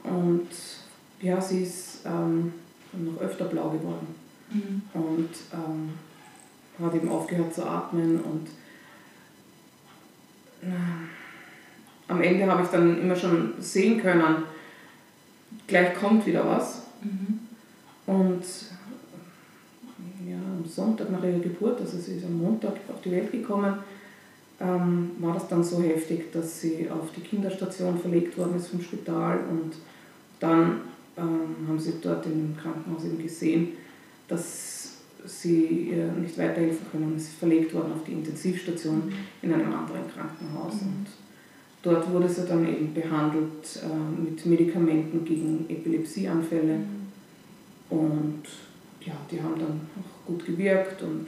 Und 0.04 0.48
ja, 1.20 1.40
sie 1.40 1.62
ist 1.64 2.06
ähm, 2.06 2.54
noch 2.92 3.20
öfter 3.20 3.46
blau 3.46 3.70
geworden 3.70 4.06
mhm. 4.50 4.82
und 4.94 5.30
ähm, 5.52 5.90
hat 6.82 6.94
eben 6.94 7.10
aufgehört 7.10 7.54
zu 7.54 7.66
atmen 7.66 8.20
und 8.20 8.46
äh, 10.62 11.09
am 12.10 12.20
Ende 12.20 12.46
habe 12.46 12.62
ich 12.62 12.68
dann 12.68 13.00
immer 13.00 13.14
schon 13.14 13.54
sehen 13.60 14.00
können, 14.00 14.42
gleich 15.66 15.94
kommt 15.94 16.26
wieder 16.26 16.44
was. 16.44 16.82
Mhm. 17.02 17.40
Und 18.06 18.42
ja, 20.28 20.36
am 20.36 20.68
Sonntag 20.68 21.10
nach 21.10 21.22
ihrer 21.22 21.38
Geburt, 21.38 21.80
also 21.80 21.96
sie 21.98 22.16
ist 22.16 22.24
am 22.24 22.38
Montag 22.38 22.72
auf 22.88 23.00
die 23.04 23.12
Welt 23.12 23.30
gekommen, 23.30 23.74
ähm, 24.60 25.12
war 25.20 25.34
das 25.34 25.48
dann 25.48 25.62
so 25.62 25.80
heftig, 25.82 26.32
dass 26.32 26.60
sie 26.60 26.88
auf 26.90 27.12
die 27.16 27.22
Kinderstation 27.22 27.98
verlegt 27.98 28.36
worden 28.36 28.56
ist 28.56 28.68
vom 28.68 28.82
Spital 28.82 29.40
und 29.48 29.72
dann 30.40 30.80
ähm, 31.16 31.68
haben 31.68 31.78
sie 31.78 31.94
dort 32.02 32.26
im 32.26 32.56
Krankenhaus 32.56 33.04
eben 33.04 33.22
gesehen, 33.22 33.68
dass 34.28 34.96
sie 35.24 35.90
ihr 35.92 36.06
nicht 36.12 36.36
weiterhelfen 36.36 36.86
können. 36.90 37.18
Sie 37.18 37.26
ist 37.26 37.38
verlegt 37.38 37.72
worden 37.72 37.92
auf 37.92 38.04
die 38.04 38.12
Intensivstation 38.12 39.06
mhm. 39.06 39.12
in 39.42 39.54
einem 39.54 39.72
anderen 39.72 40.02
Krankenhaus. 40.12 40.74
Mhm. 40.74 40.88
Und 40.88 41.06
dort 41.82 42.12
wurde 42.12 42.28
sie 42.28 42.46
dann 42.46 42.66
eben 42.66 42.92
behandelt 42.92 43.80
äh, 43.82 44.22
mit 44.22 44.44
Medikamenten 44.46 45.24
gegen 45.24 45.66
Epilepsieanfälle. 45.68 46.78
Mhm. 46.78 47.06
Und 47.90 48.42
ja, 49.04 49.14
die 49.30 49.42
haben 49.42 49.58
dann 49.58 49.80
auch 49.98 50.26
gut 50.26 50.44
gewirkt 50.44 51.02
und 51.02 51.26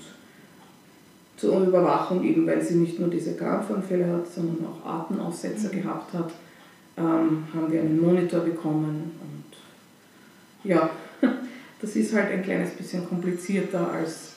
zur 1.37 1.67
Überwachung, 1.67 2.23
eben 2.23 2.47
weil 2.47 2.63
sie 2.63 2.77
nicht 2.77 3.01
nur 3.01 3.09
diese 3.09 3.35
Krampfanfälle 3.35 4.07
hat, 4.07 4.31
sondern 4.31 4.67
auch 4.67 4.87
Atemaussetzer 4.87 5.73
mhm. 5.73 5.83
gehabt 5.83 6.13
hat, 6.13 6.33
ähm, 6.97 7.45
haben 7.53 7.73
wir 7.73 7.81
einen 7.81 8.01
Monitor 8.01 8.41
bekommen. 8.41 9.13
Und 9.21 10.69
ja, 10.71 10.91
das 11.81 11.97
ist 11.97 12.15
halt 12.15 12.31
ein 12.31 12.43
kleines 12.43 12.71
bisschen 12.73 13.09
komplizierter 13.09 13.91
als 13.91 14.35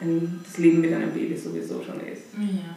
ein, 0.00 0.40
das 0.44 0.58
Leben 0.58 0.80
mit 0.80 0.92
einem 0.92 1.12
Baby 1.12 1.36
sowieso 1.36 1.82
schon 1.82 2.00
ist. 2.00 2.34
Ja. 2.38 2.76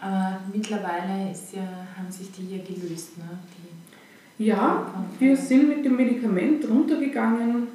Aber 0.00 0.40
mittlerweile 0.52 1.30
ist 1.30 1.54
ja, 1.54 1.86
haben 1.96 2.10
sich 2.10 2.30
die 2.32 2.56
ja 2.56 2.62
gelöst, 2.62 3.18
ne? 3.18 3.24
Die 3.56 4.46
ja, 4.46 4.94
wir 5.18 5.36
sind 5.36 5.68
mit 5.68 5.84
dem 5.84 5.96
Medikament 5.96 6.66
runtergegangen 6.66 7.68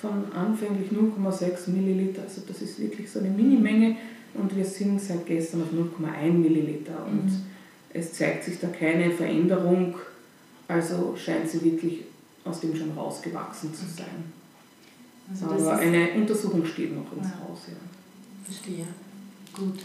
von 0.00 0.32
anfänglich 0.32 0.92
0,6 0.92 1.70
Milliliter, 1.70 2.22
also 2.22 2.42
das 2.46 2.62
ist 2.62 2.78
wirklich 2.78 3.10
so 3.10 3.18
eine 3.18 3.30
Minimenge 3.30 3.96
und 4.34 4.54
wir 4.54 4.64
sind 4.64 5.00
seit 5.00 5.26
gestern 5.26 5.62
auf 5.62 5.72
0,1 5.72 6.30
Milliliter 6.30 7.04
und 7.04 7.24
mhm. 7.24 7.42
es 7.92 8.12
zeigt 8.12 8.44
sich 8.44 8.60
da 8.60 8.68
keine 8.68 9.10
Veränderung, 9.10 9.96
also 10.68 11.16
scheint 11.16 11.48
sie 11.50 11.64
wirklich 11.64 12.04
aus 12.44 12.60
dem 12.60 12.76
schon 12.76 12.92
rausgewachsen 12.92 13.74
zu 13.74 13.84
sein. 13.84 14.32
Also 15.30 15.46
Aber 15.46 15.78
eine 15.78 16.12
Untersuchung 16.12 16.64
steht 16.64 16.94
noch 16.94 17.12
ins 17.16 17.26
ja. 17.26 17.40
Haus. 17.40 17.62
Ja. 17.66 18.44
Verstehe. 18.44 18.86
Gut. 19.52 19.80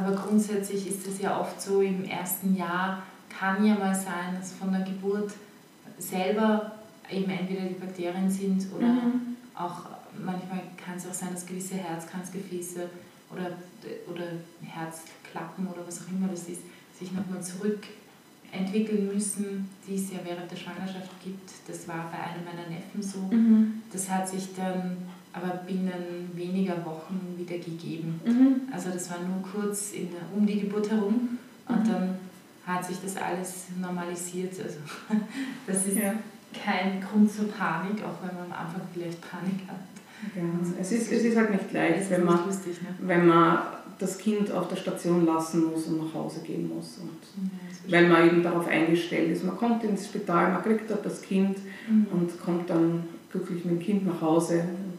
Aber 0.00 0.16
grundsätzlich 0.16 0.88
ist 0.88 1.06
es 1.06 1.20
ja 1.20 1.38
oft 1.38 1.60
so, 1.60 1.82
im 1.82 2.04
ersten 2.04 2.56
Jahr 2.56 3.02
kann 3.28 3.64
ja 3.64 3.74
mal 3.74 3.94
sein, 3.94 4.36
dass 4.38 4.52
von 4.52 4.72
der 4.72 4.82
Geburt 4.82 5.32
selber 5.98 6.72
eben 7.10 7.30
entweder 7.30 7.62
die 7.62 7.74
Bakterien 7.74 8.30
sind 8.30 8.66
oder 8.74 8.86
mhm. 8.86 9.36
auch 9.54 9.82
manchmal 10.18 10.60
kann 10.82 10.96
es 10.96 11.06
auch 11.06 11.12
sein, 11.12 11.30
dass 11.32 11.46
gewisse 11.46 11.74
Herzkranzgefäße 11.74 12.88
oder, 13.32 13.50
oder 14.12 14.24
Herzklappen 14.62 15.66
oder 15.66 15.86
was 15.86 16.02
auch 16.02 16.10
immer 16.10 16.28
das 16.28 16.48
ist, 16.48 16.62
sich 16.98 17.12
nochmal 17.12 17.42
zurück 17.42 17.86
entwickeln 18.52 19.08
müssen, 19.12 19.68
die 19.86 19.94
es 19.94 20.10
ja 20.10 20.18
während 20.24 20.50
der 20.50 20.56
Schwangerschaft 20.56 21.10
gibt. 21.22 21.50
Das 21.66 21.86
war 21.86 22.10
bei 22.10 22.18
einem 22.18 22.44
meiner 22.44 22.68
Neffen 22.68 23.02
so. 23.02 23.18
Mhm. 23.34 23.82
Das 23.92 24.10
hat 24.10 24.28
sich 24.28 24.54
dann 24.56 24.96
aber 25.32 25.62
binnen 25.66 26.30
weniger 26.34 26.84
Wochen 26.84 27.34
wieder 27.36 27.56
gegeben. 27.56 28.20
Mhm. 28.24 28.72
Also 28.72 28.90
das 28.90 29.10
war 29.10 29.18
nur 29.20 29.42
kurz 29.42 29.92
in 29.92 30.08
um 30.36 30.46
die 30.46 30.60
Geburt 30.60 30.90
herum 30.90 31.38
und 31.68 31.84
mhm. 31.84 31.88
dann 31.88 32.14
hat 32.66 32.84
sich 32.84 32.96
das 33.02 33.16
alles 33.16 33.66
normalisiert. 33.80 34.52
Also 34.62 34.78
das 35.66 35.86
ist 35.86 35.98
ja. 35.98 36.14
kein 36.52 37.00
Grund 37.00 37.30
zur 37.30 37.48
Panik, 37.48 38.02
auch 38.02 38.26
wenn 38.26 38.34
man 38.34 38.46
am 38.46 38.66
Anfang 38.66 38.82
vielleicht 38.92 39.20
Panik 39.20 39.60
hat. 39.68 39.80
Ja, 40.36 40.42
es, 40.78 40.92
ist, 40.92 41.10
es 41.10 41.22
ist 41.22 41.36
halt 41.36 41.50
nicht 41.50 41.72
leicht, 41.72 42.10
wenn 42.10 42.24
man, 42.24 42.44
lustig, 42.44 42.82
ne? 42.82 42.88
wenn 43.00 43.26
man 43.26 43.58
das 43.98 44.18
Kind 44.18 44.50
auf 44.50 44.68
der 44.68 44.76
Station 44.76 45.24
lassen 45.24 45.70
muss 45.70 45.86
und 45.86 45.98
nach 45.98 46.14
Hause 46.14 46.40
gehen 46.40 46.68
muss. 46.74 46.98
Und 46.98 47.10
ja, 47.86 47.98
weil 47.98 48.08
man 48.08 48.26
eben 48.26 48.42
darauf 48.42 48.66
eingestellt 48.66 49.30
ist. 49.30 49.44
Man 49.44 49.56
kommt 49.56 49.84
ins 49.84 50.06
Spital, 50.06 50.52
man 50.52 50.62
kriegt 50.62 50.90
dort 50.90 51.06
das 51.06 51.22
Kind 51.22 51.58
mhm. 51.88 52.06
und 52.12 52.40
kommt 52.40 52.68
dann 52.68 53.04
glücklich 53.30 53.64
mit 53.64 53.74
dem 53.74 53.80
Kind 53.80 54.06
nach 54.06 54.20
Hause 54.20 54.60
und 54.60 54.98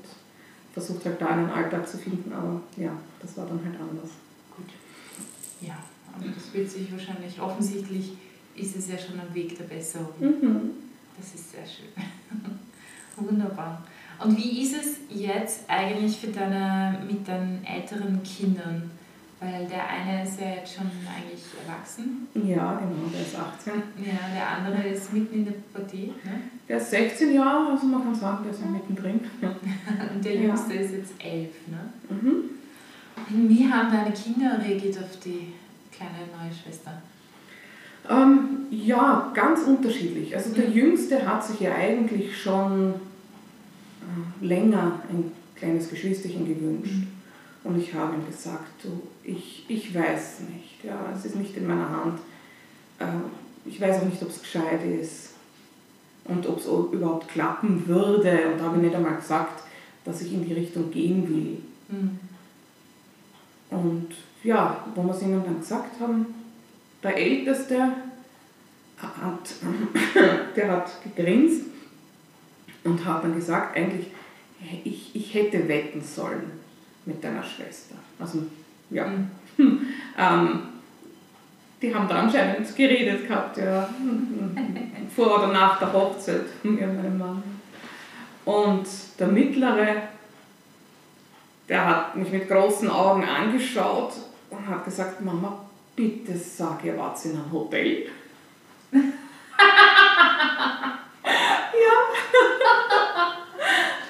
versucht 0.74 1.06
halt 1.06 1.22
da 1.22 1.28
einen 1.28 1.50
Alltag 1.50 1.88
zu 1.88 1.98
finden. 1.98 2.32
Aber 2.34 2.62
ja, 2.78 2.92
das 3.22 3.38
war 3.38 3.46
dann 3.46 3.60
halt 3.64 3.76
anders. 3.76 4.12
Gut. 4.56 4.68
Ja, 5.62 5.78
aber 6.14 6.28
das 6.28 6.54
wird 6.54 6.70
sich 6.70 6.92
wahrscheinlich, 6.92 7.40
offensichtlich 7.40 8.14
ist 8.56 8.76
es 8.76 8.90
ja 8.90 8.98
schon 8.98 9.20
am 9.20 9.34
Weg 9.34 9.58
der 9.58 9.66
Besserung. 9.66 10.10
Mhm. 10.20 10.72
Das 11.18 11.34
ist 11.36 11.52
sehr 11.52 11.66
schön. 11.66 11.90
Wunderbar. 13.16 13.84
Und 14.24 14.38
wie 14.38 14.64
ist 14.64 14.76
es 14.76 14.98
jetzt 15.10 15.62
eigentlich 15.68 16.18
für 16.18 16.28
deine, 16.28 17.04
mit 17.06 17.28
deinen 17.28 17.64
älteren 17.66 18.22
Kindern? 18.24 18.92
Weil 19.40 19.66
der 19.66 19.88
eine 19.88 20.24
ist 20.24 20.40
ja 20.40 20.50
jetzt 20.50 20.76
schon 20.76 20.86
eigentlich 20.86 21.42
erwachsen. 21.66 22.28
Ja, 22.36 22.76
genau, 22.76 23.10
der 23.12 23.22
ist 23.22 23.36
18. 23.36 23.74
Ja, 23.98 24.36
der 24.36 24.48
andere 24.48 24.88
ist 24.90 25.12
mitten 25.12 25.34
in 25.34 25.46
der 25.46 25.54
Pubertät. 25.54 26.24
Ne? 26.24 26.42
Der 26.68 26.78
ist 26.78 26.92
16 26.92 27.34
Jahre, 27.34 27.72
also 27.72 27.86
man 27.88 28.04
kann 28.04 28.16
sagen, 28.16 28.44
der 28.44 28.54
ist 28.54 28.62
noch 28.62 28.72
mittendrin. 28.72 29.20
Und 29.42 30.24
der 30.24 30.36
Jüngste 30.36 30.76
ja. 30.76 30.82
ist 30.82 30.94
jetzt 30.94 31.14
11. 31.20 31.50
Ne? 31.68 31.90
Mhm. 32.10 33.50
Wie 33.50 33.70
haben 33.70 33.92
deine 33.92 34.12
Kinder 34.12 34.60
reagiert 34.64 34.98
auf 34.98 35.20
die 35.24 35.54
kleine 35.92 36.28
neue 36.38 36.54
Schwester? 36.54 37.02
Ähm, 38.10 38.68
ja, 38.72 39.32
ganz 39.34 39.62
unterschiedlich. 39.62 40.36
Also 40.36 40.54
der 40.54 40.70
mhm. 40.70 40.74
Jüngste 40.74 41.28
hat 41.28 41.46
sich 41.46 41.60
ja 41.60 41.76
eigentlich 41.76 42.42
schon 42.42 42.94
äh, 44.02 44.46
länger 44.46 45.02
ein 45.10 45.32
kleines 45.56 45.90
Geschwisterchen 45.90 46.48
gewünscht. 46.48 46.94
Mhm. 46.94 47.08
Und 47.64 47.80
ich 47.80 47.94
habe 47.94 48.16
ihm 48.16 48.26
gesagt, 48.26 48.84
du, 48.84 49.02
ich, 49.24 49.66
ich 49.68 49.94
weiß 49.94 50.42
nicht, 50.54 50.84
ja, 50.84 50.98
es 51.16 51.26
ist 51.26 51.36
nicht 51.36 51.56
in 51.58 51.68
meiner 51.68 51.90
Hand. 51.90 52.20
Äh, 52.98 53.06
ich 53.66 53.80
weiß 53.80 54.02
auch 54.02 54.06
nicht, 54.06 54.22
ob 54.22 54.30
es 54.30 54.42
gescheit 54.42 54.84
ist 54.84 55.32
und 56.26 56.48
ob 56.48 56.60
es 56.60 56.66
überhaupt 56.66 57.28
klappen 57.28 57.88
würde. 57.88 58.52
Und 58.52 58.60
da 58.60 58.66
habe 58.66 58.78
ich 58.78 58.84
nicht 58.84 58.96
einmal 58.96 59.16
gesagt, 59.16 59.64
dass 60.04 60.22
ich 60.22 60.34
in 60.34 60.46
die 60.46 60.54
Richtung 60.54 60.92
gehen 60.92 61.28
will. 61.28 61.58
Mhm. 61.90 62.20
Und 63.70 64.08
ja, 64.44 64.86
wo 64.96 65.04
wir 65.04 65.14
es 65.14 65.22
ihnen 65.22 65.44
dann 65.44 65.60
gesagt 65.60 66.00
haben, 66.00 66.26
der 67.04 67.18
Älteste 67.18 67.94
hat, 68.98 69.54
der 70.56 70.72
hat 70.72 70.92
gegrinst 71.04 71.66
und 72.84 73.06
hat 73.06 73.24
dann 73.24 73.36
gesagt, 73.36 73.76
eigentlich, 73.76 74.08
ich, 74.84 75.16
ich 75.16 75.34
hätte 75.34 75.68
wetten 75.68 76.02
sollen 76.02 76.52
mit 77.06 77.24
deiner 77.24 77.44
Schwester. 77.44 77.96
Also, 78.20 78.44
ja. 78.90 79.08
Mhm. 79.08 79.28
ähm, 80.18 80.60
die 81.82 81.94
haben 81.94 82.08
da 82.08 82.16
anscheinend 82.20 82.76
geredet 82.76 83.28
gehabt, 83.28 83.58
ja. 83.58 83.90
Vor 85.16 85.40
oder 85.40 85.48
nach 85.48 85.80
der 85.80 85.92
Hochzeit, 85.92 86.46
und 86.64 86.80
meinem 86.80 87.18
Mann. 87.18 87.44
Und 88.46 88.88
der 89.20 89.28
Mittlere, 89.28 90.04
der 91.68 91.86
hat 91.86 92.16
mich 92.16 92.32
mit 92.32 92.48
großen 92.48 92.90
Augen 92.90 93.24
angeschaut 93.24 94.14
und 94.50 94.68
hat 94.68 94.86
gesagt, 94.86 95.22
Mama, 95.22 95.66
bitte 95.96 96.38
sag, 96.38 96.84
ihr 96.84 96.98
wart 96.98 97.24
in 97.26 97.32
einem 97.32 97.52
Hotel. 97.52 98.10
ja. 98.92 99.02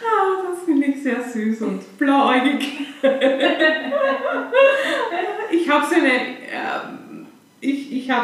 ah, 0.04 0.44
das 0.50 0.64
finde 0.66 0.88
ich 0.88 1.04
sehr 1.04 1.24
süß 1.24 1.62
und 1.62 1.98
blauäugig. 1.98 2.88
ich 5.52 5.70
habe 5.70 5.86
so 5.86 5.96
eine... 5.96 6.41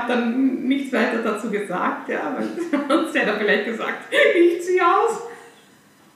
Habe 0.07 0.21
dann 0.21 0.67
nichts 0.67 0.93
weiter 0.93 1.21
dazu 1.23 1.49
gesagt, 1.49 2.09
ja, 2.09 2.35
weil 2.37 2.47
sonst 2.87 3.15
hätte 3.15 3.31
er 3.31 3.37
vielleicht 3.37 3.65
gesagt, 3.65 4.13
ich 4.13 4.61
ziehe 4.63 4.81
aus. 4.81 5.23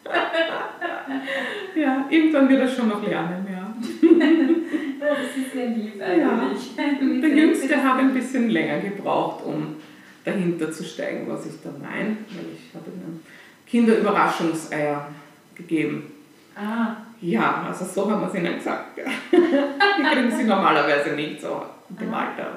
ja, 1.75 2.05
irgendwann 2.09 2.49
wird 2.49 2.61
er 2.61 2.67
schon 2.67 2.89
noch 2.89 3.05
lernen, 3.05 3.45
ja. 3.51 3.73
das 4.99 5.37
ist 5.37 5.53
sehr 5.53 5.67
lieb 5.67 6.01
eigentlich. 6.01 6.77
Ja. 6.77 7.21
Der 7.21 7.29
Jüngste 7.29 7.83
hat 7.83 7.99
ein 7.99 8.13
bisschen 8.13 8.49
länger 8.49 8.79
gebraucht, 8.79 9.45
um 9.45 9.75
dahinter 10.23 10.71
zu 10.71 10.83
steigen, 10.83 11.27
was 11.27 11.45
ich 11.45 11.61
da 11.63 11.69
meine, 11.69 12.17
weil 12.29 12.45
ich 12.55 12.73
habe 12.73 12.85
ihnen 12.91 13.23
Kinderüberraschungseier 13.67 15.07
gegeben. 15.55 16.11
Ah. 16.55 16.97
Ja, 17.21 17.65
also 17.67 17.85
so 17.85 18.09
haben 18.09 18.21
wir 18.21 18.27
es 18.27 18.35
ihnen 18.35 18.55
gesagt. 18.55 18.97
Die 19.31 20.03
kriegen 20.03 20.31
sie 20.31 20.43
normalerweise 20.43 21.11
nicht 21.15 21.39
so 21.41 21.63
dem 21.89 22.13
ah. 22.13 22.27
Alter. 22.27 22.55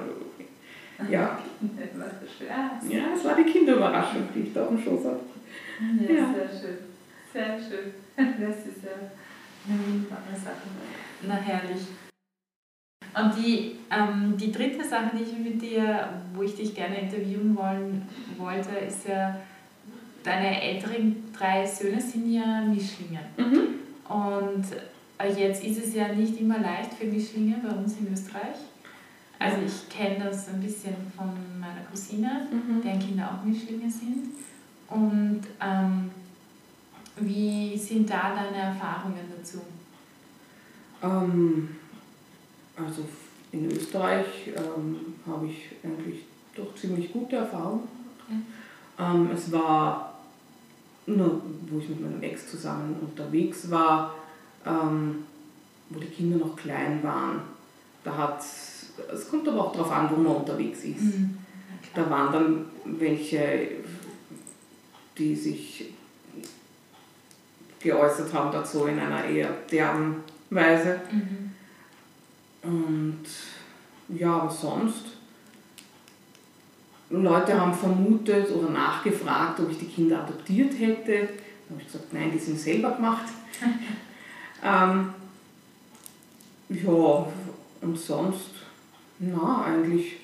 Ja. 1.10 1.38
Ja, 2.88 3.14
es 3.14 3.24
war 3.24 3.36
die 3.36 3.44
Kinderüberraschung, 3.44 4.28
die 4.34 4.40
ich 4.40 4.52
da 4.52 4.62
auf 4.62 4.68
dem 4.68 4.78
Schoß 4.78 5.04
hatte. 5.04 5.20
Ja, 6.00 6.14
ja. 6.14 6.34
sehr 6.34 6.48
schön. 6.48 6.78
Sehr 7.32 7.58
schön. 7.58 7.94
Das 8.16 8.58
ist 8.58 8.84
ja 8.84 8.92
eine 9.66 9.78
wunderbare 9.86 10.36
Sache. 10.36 10.68
Na 11.26 11.34
herrlich. 11.34 11.82
Und 13.14 13.32
die, 13.36 13.76
ähm, 13.90 14.36
die 14.36 14.52
dritte 14.52 14.84
Sache, 14.84 15.10
die 15.16 15.23
ich 15.23 15.38
mit 15.38 15.62
dir, 15.62 16.08
wo 16.34 16.42
ich 16.42 16.54
dich 16.54 16.75
gerne 16.75 17.00
interviewen 17.00 17.56
wollen, 17.56 18.08
wollte, 18.36 18.76
ist 18.86 19.08
ja, 19.08 19.36
deine 20.23 20.62
älteren 20.62 21.32
drei 21.36 21.66
Söhne 21.66 22.00
sind 22.00 22.32
ja 22.32 22.60
Mischlinge. 22.62 23.21
Mhm. 23.36 23.80
Und 24.08 24.64
äh, 25.19 25.32
jetzt 25.32 25.64
ist 25.64 25.84
es 25.84 25.95
ja 25.95 26.08
nicht 26.08 26.40
immer 26.40 26.58
leicht 26.58 26.95
für 26.95 27.06
Mischlinge 27.06 27.56
bei 27.62 27.75
uns 27.75 27.99
in 27.99 28.12
Österreich. 28.12 28.56
Also 29.45 29.59
ich 29.67 29.89
kenne 29.91 30.25
das 30.25 30.49
ein 30.49 30.61
bisschen 30.61 30.95
von 31.15 31.28
meiner 31.61 31.83
Cousine, 31.91 32.49
mhm. 32.50 32.80
deren 32.83 32.99
Kinder 32.99 33.30
auch 33.30 33.45
Mischlinge 33.45 33.91
sind. 33.91 34.30
Und 34.89 35.43
ähm, 35.61 36.11
wie 37.17 37.76
sind 37.76 38.09
da 38.09 38.35
deine 38.35 38.57
Erfahrungen 38.57 39.21
dazu? 39.37 39.61
Ähm, 41.02 41.76
also 42.76 43.04
in 43.52 43.71
Österreich 43.71 44.26
ähm, 44.57 45.15
habe 45.26 45.47
ich 45.47 45.73
eigentlich 45.83 46.25
doch 46.54 46.75
ziemlich 46.75 47.13
gute 47.13 47.37
Erfahrungen. 47.37 47.87
Ja. 48.99 49.13
Ähm, 49.13 49.30
es 49.33 49.52
war 49.52 50.21
nur, 51.07 51.43
wo 51.69 51.78
ich 51.78 51.89
mit 51.91 52.00
meinem 52.00 52.23
Ex 52.23 52.50
zusammen 52.50 52.97
unterwegs 53.00 53.71
war, 53.71 54.15
ähm, 54.65 55.25
wo 55.91 56.00
die 56.00 56.07
Kinder 56.07 56.39
noch 56.39 56.57
klein 56.57 57.02
waren. 57.02 57.43
Da 58.02 58.17
hat 58.17 58.41
es 58.41 58.74
kommt 59.30 59.49
aber 59.49 59.67
auch 59.67 59.73
darauf 59.73 59.91
an, 59.91 60.11
wo 60.11 60.17
man 60.17 60.37
unterwegs 60.37 60.85
ist. 60.85 61.02
Mhm. 61.02 61.39
Da 61.95 62.09
waren 62.11 62.33
dann 62.33 62.65
welche, 62.99 63.69
die 65.17 65.35
sich 65.35 65.93
geäußert 67.80 68.33
haben 68.33 68.50
dazu 68.50 68.87
in 68.87 68.99
einer 68.99 69.25
eher 69.25 69.50
derben 69.71 70.17
Weise. 70.50 71.00
Mhm. 71.11 71.52
Und 72.63 73.25
ja, 74.09 74.33
aber 74.33 74.50
sonst, 74.50 75.04
Leute 77.11 77.61
haben 77.61 77.75
vermutet 77.75 78.50
oder 78.50 78.71
nachgefragt, 78.71 79.61
ob 79.61 79.71
ich 79.71 79.78
die 79.78 79.87
Kinder 79.87 80.23
adoptiert 80.23 80.73
hätte. 80.78 81.28
Da 81.67 81.71
habe 81.71 81.80
ich 81.80 81.87
gesagt, 81.87 82.13
nein, 82.13 82.30
die 82.33 82.39
sind 82.39 82.59
selber 82.59 82.93
gemacht. 82.93 83.26
ähm, 84.65 85.11
ja, 86.71 87.26
und 87.80 87.99
sonst, 87.99 88.50
na, 89.18 89.64
eigentlich, 89.64 90.16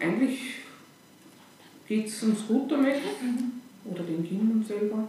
eigentlich 0.00 0.54
geht 1.86 2.06
es 2.06 2.22
uns 2.22 2.46
gut 2.46 2.70
damit. 2.70 2.96
Oder 3.84 4.02
den 4.02 4.26
Kindern 4.26 4.62
selber. 4.62 5.08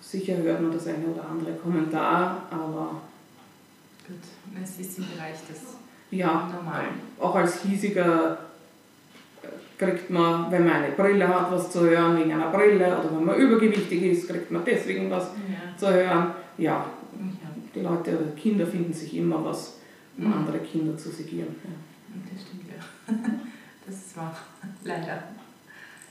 Sicher 0.00 0.36
hört 0.36 0.62
man 0.62 0.72
das 0.72 0.86
eine 0.86 1.06
oder 1.06 1.28
andere 1.28 1.54
Kommentar, 1.54 2.46
aber. 2.50 3.02
Gut, 4.06 4.62
es 4.62 4.78
ist 4.78 4.98
im 4.98 5.06
Bereich 5.08 5.36
des 5.48 5.60
ja, 6.10 6.50
Normalen. 6.54 7.00
Auch 7.18 7.34
als 7.34 7.62
hiesiger 7.62 8.38
äh, 9.42 9.48
kriegt 9.76 10.08
man, 10.08 10.50
wenn 10.50 10.64
man 10.64 10.76
eine 10.76 10.92
Brille 10.92 11.28
hat, 11.28 11.50
was 11.50 11.70
zu 11.70 11.80
hören 11.80 12.16
wegen 12.16 12.32
einer 12.32 12.50
Brille 12.50 12.86
oder 12.86 13.10
wenn 13.14 13.24
man 13.24 13.36
übergewichtig 13.36 14.02
ist, 14.02 14.28
kriegt 14.28 14.50
man 14.50 14.64
deswegen 14.64 15.10
was 15.10 15.24
ja. 15.24 15.76
zu 15.76 15.92
hören. 15.92 16.30
Ja, 16.56 16.86
die 17.78 17.84
Leute, 17.84 18.32
Kinder 18.36 18.66
finden 18.66 18.92
sich 18.92 19.16
immer 19.16 19.44
was, 19.44 19.78
um 20.16 20.26
mhm. 20.26 20.32
andere 20.32 20.58
Kinder 20.58 20.96
zu 20.96 21.10
segieren. 21.10 21.54
Ja. 21.64 22.20
Das 22.32 22.42
stimmt 22.42 22.64
ja. 22.68 23.14
Das 23.86 23.96
ist 23.96 24.16
wahr, 24.18 24.36
leider. 24.84 25.22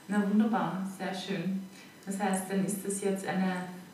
Na 0.08 0.23
wunderbar, 0.27 0.82
sehr 0.97 1.13
schön. 1.13 1.62
Das 2.03 2.19
heißt, 2.19 2.45
dann 2.49 2.65
ist 2.65 2.80
das 2.84 3.01
jetzt 3.01 3.27
eine, 3.27 3.53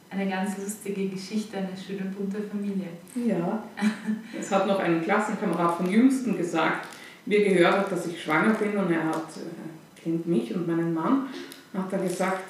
eine 0.09 0.29
ganz 0.29 0.57
lustige 0.57 1.09
Geschichte, 1.09 1.57
eine 1.57 1.75
schöne 1.75 2.09
bunte 2.11 2.41
Familie. 2.43 2.87
Ja. 3.15 3.63
Es 4.39 4.49
hat 4.51 4.67
noch 4.67 4.79
ein 4.79 5.03
Klassenkamerad 5.03 5.77
vom 5.77 5.89
Jüngsten 5.89 6.37
gesagt, 6.37 6.87
wie 7.25 7.35
er 7.35 7.53
gehört 7.53 7.77
hat, 7.77 7.91
dass 7.91 8.07
ich 8.07 8.21
schwanger 8.21 8.53
bin 8.53 8.77
und 8.77 8.89
er 8.89 9.03
hat, 9.03 9.27
äh, 9.35 10.01
kennt 10.01 10.27
mich 10.27 10.55
und 10.55 10.65
meinen 10.65 10.93
Mann, 10.93 11.27
hat 11.73 11.91
er 11.91 11.99
gesagt, 11.99 12.43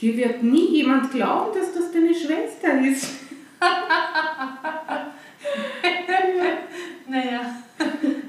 dir 0.00 0.16
wird 0.16 0.44
nie 0.44 0.76
jemand 0.76 1.10
glauben, 1.10 1.58
dass 1.58 1.74
das 1.74 1.90
deine 1.90 2.14
Schwester 2.14 2.80
ist. 2.86 3.17
naja, 7.08 7.40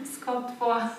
es 0.03 0.21
kommt 0.21 0.51
vor. 0.57 0.89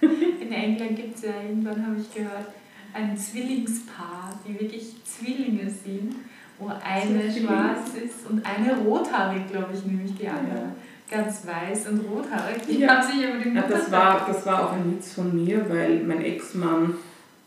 In 0.00 0.52
England 0.52 0.96
gibt 0.96 1.16
es 1.16 1.22
ja 1.22 1.40
irgendwann, 1.42 1.86
habe 1.86 1.96
ich 2.00 2.12
gehört, 2.12 2.48
ein 2.92 3.16
Zwillingspaar, 3.16 4.38
die 4.46 4.60
wirklich 4.60 5.02
Zwillinge 5.04 5.70
sind, 5.70 6.16
wo 6.58 6.68
eine 6.68 7.32
schwarz 7.32 7.94
ist 7.94 8.26
und 8.28 8.44
eine 8.44 8.76
rothaarig, 8.78 9.48
glaube 9.50 9.72
ich, 9.74 9.84
nämlich 9.84 10.14
die 10.16 10.28
andere. 10.28 10.58
Ja. 10.58 10.74
Ganz 11.10 11.46
weiß 11.46 11.88
und 11.88 12.00
rothaarig. 12.00 12.62
Die 12.68 12.78
ja. 12.78 12.88
haben 12.88 13.06
sich 13.06 13.22
über 13.28 13.38
den 13.38 13.56
ja, 13.56 13.62
das 13.62 13.90
war, 13.90 14.26
das 14.26 14.44
war 14.46 14.66
auch 14.66 14.72
ein 14.72 14.92
Witz 14.92 15.14
von 15.14 15.44
mir, 15.44 15.68
weil 15.68 16.04
mein 16.04 16.22
Ex-Mann 16.22 16.94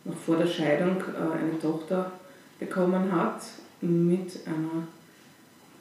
noch 0.04 0.18
vor 0.18 0.38
der 0.38 0.48
Scheidung 0.48 0.98
äh, 0.98 1.38
eine 1.38 1.58
Tochter 1.62 2.12
bekommen 2.60 3.12
hat 3.12 3.42
mit 3.82 4.40
einer 4.46 4.88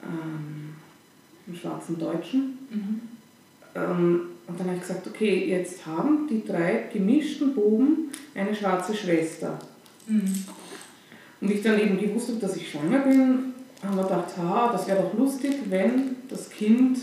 ähm, 0.03 0.75
einem 1.47 1.57
schwarzen 1.57 1.99
Deutschen. 1.99 2.59
Mhm. 2.71 3.01
Ähm, 3.75 4.21
Und 4.47 4.59
dann 4.59 4.67
habe 4.67 4.77
ich 4.77 4.83
gesagt, 4.83 5.07
okay, 5.07 5.47
jetzt 5.49 5.87
haben 5.87 6.27
die 6.29 6.45
drei 6.45 6.89
gemischten 6.93 7.55
Buben 7.55 8.11
eine 8.35 8.55
schwarze 8.55 8.95
Schwester. 8.95 9.59
Mhm. 10.07 10.45
Und 11.41 11.51
ich 11.51 11.63
dann 11.63 11.81
eben 11.81 11.99
gewusst 11.99 12.29
habe, 12.29 12.39
dass 12.39 12.57
ich 12.57 12.71
schwanger 12.71 13.01
bin, 13.01 13.55
haben 13.83 13.97
wir 13.97 14.03
gedacht, 14.05 14.37
ha, 14.39 14.71
das 14.73 14.87
wäre 14.87 15.03
doch 15.03 15.19
lustig, 15.19 15.55
wenn 15.69 16.17
das 16.29 16.51
Kind 16.51 16.99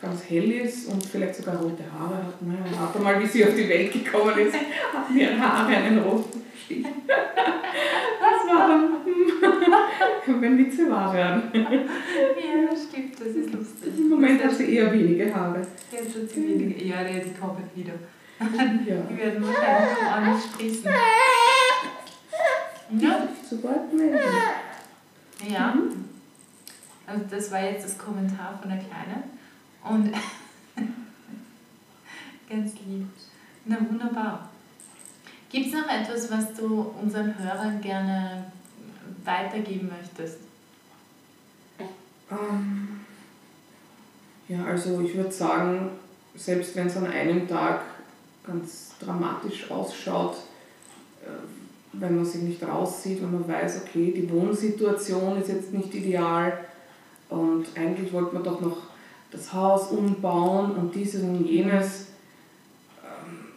ganz 0.00 0.22
hell 0.28 0.50
ist 0.52 0.88
und 0.88 1.04
vielleicht 1.04 1.34
sogar 1.36 1.56
rote 1.56 1.82
Haare 1.92 2.16
hat. 2.16 2.42
Naja, 2.42 2.64
warte 2.78 3.00
mal, 3.00 3.20
wie 3.20 3.26
sie 3.26 3.44
auf 3.44 3.54
die 3.54 3.68
Welt 3.68 3.92
gekommen 3.92 4.38
ist, 4.38 4.54
hat 4.54 5.14
ihre 5.14 5.38
Haare 5.38 5.76
einen 5.76 5.98
roten 5.98 6.40
Stich. 6.64 6.86
Das 7.06 8.46
war 8.48 8.68
dann, 8.68 8.88
wenn 10.38 10.58
Witze 10.58 10.90
wahr 10.90 11.12
werden. 11.14 11.42
Ja, 11.52 12.76
stimmt, 12.76 13.18
das 13.18 13.28
ist 13.28 13.52
lustig. 13.52 13.92
Im 13.98 14.08
Moment 14.10 14.42
hat 14.42 14.52
sie 14.52 14.74
eher 14.74 14.92
wenige 14.92 15.34
Haare. 15.34 15.60
Jetzt 15.90 16.14
hat 16.14 16.30
sie 16.30 16.48
wenige, 16.48 16.84
ja, 16.84 17.02
die 17.04 17.32
kommen 17.38 17.62
wieder. 17.74 17.94
Ja. 18.40 19.02
Die 19.02 19.18
werden 19.18 19.46
wahrscheinlich 19.46 20.02
noch 20.02 20.12
anders 20.12 20.44
sprießen. 20.44 20.90
Ja. 22.98 23.28
Sobald 23.48 23.92
möglich. 23.92 24.20
Ja. 25.48 25.74
Mhm. 25.74 26.04
Also 27.06 27.24
das 27.30 27.50
war 27.50 27.62
jetzt 27.62 27.84
das 27.84 27.98
Kommentar 27.98 28.58
von 28.60 28.70
der 28.70 28.78
Kleinen. 28.78 29.24
Und 29.84 30.12
ganz 32.48 32.72
lieb. 32.86 33.08
Na 33.64 33.76
wunderbar. 33.88 34.48
Gibt 35.50 35.66
es 35.66 35.72
noch 35.72 35.88
etwas, 35.88 36.30
was 36.30 36.54
du 36.54 36.94
unseren 37.02 37.36
Hörern 37.38 37.80
gerne 37.80 38.44
weitergeben 39.24 39.88
möchtest? 39.88 40.38
Ähm, 42.30 43.00
ja, 44.48 44.64
also 44.64 45.00
ich 45.00 45.16
würde 45.16 45.32
sagen, 45.32 45.90
selbst 46.34 46.76
wenn 46.76 46.86
es 46.86 46.96
an 46.96 47.06
einem 47.06 47.48
Tag 47.48 47.82
ganz 48.46 48.92
dramatisch 49.00 49.70
ausschaut, 49.70 50.36
äh, 51.22 51.28
wenn 51.92 52.16
man 52.16 52.24
sich 52.24 52.42
nicht 52.42 52.62
rauszieht, 52.62 53.20
wenn 53.22 53.32
man 53.32 53.48
weiß, 53.48 53.82
okay, 53.82 54.12
die 54.12 54.30
Wohnsituation 54.30 55.40
ist 55.40 55.48
jetzt 55.48 55.72
nicht 55.72 55.92
ideal 55.94 56.66
und 57.28 57.66
eigentlich 57.76 58.12
wollte 58.12 58.34
man 58.34 58.44
doch 58.44 58.60
noch 58.60 58.76
das 59.30 59.52
Haus 59.52 59.88
umbauen 59.90 60.72
und 60.72 60.94
dieses 60.94 61.22
und 61.22 61.44
jenes. 61.44 62.06
Ähm, 63.02 63.48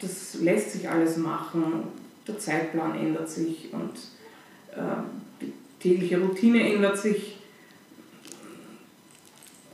das 0.00 0.34
lässt 0.40 0.72
sich 0.72 0.88
alles 0.88 1.16
machen. 1.16 1.88
Der 2.26 2.38
Zeitplan 2.38 2.96
ändert 2.96 3.28
sich 3.28 3.72
und 3.72 3.92
die 5.40 5.52
tägliche 5.80 6.20
Routine 6.20 6.74
ändert 6.74 6.98
sich. 6.98 7.36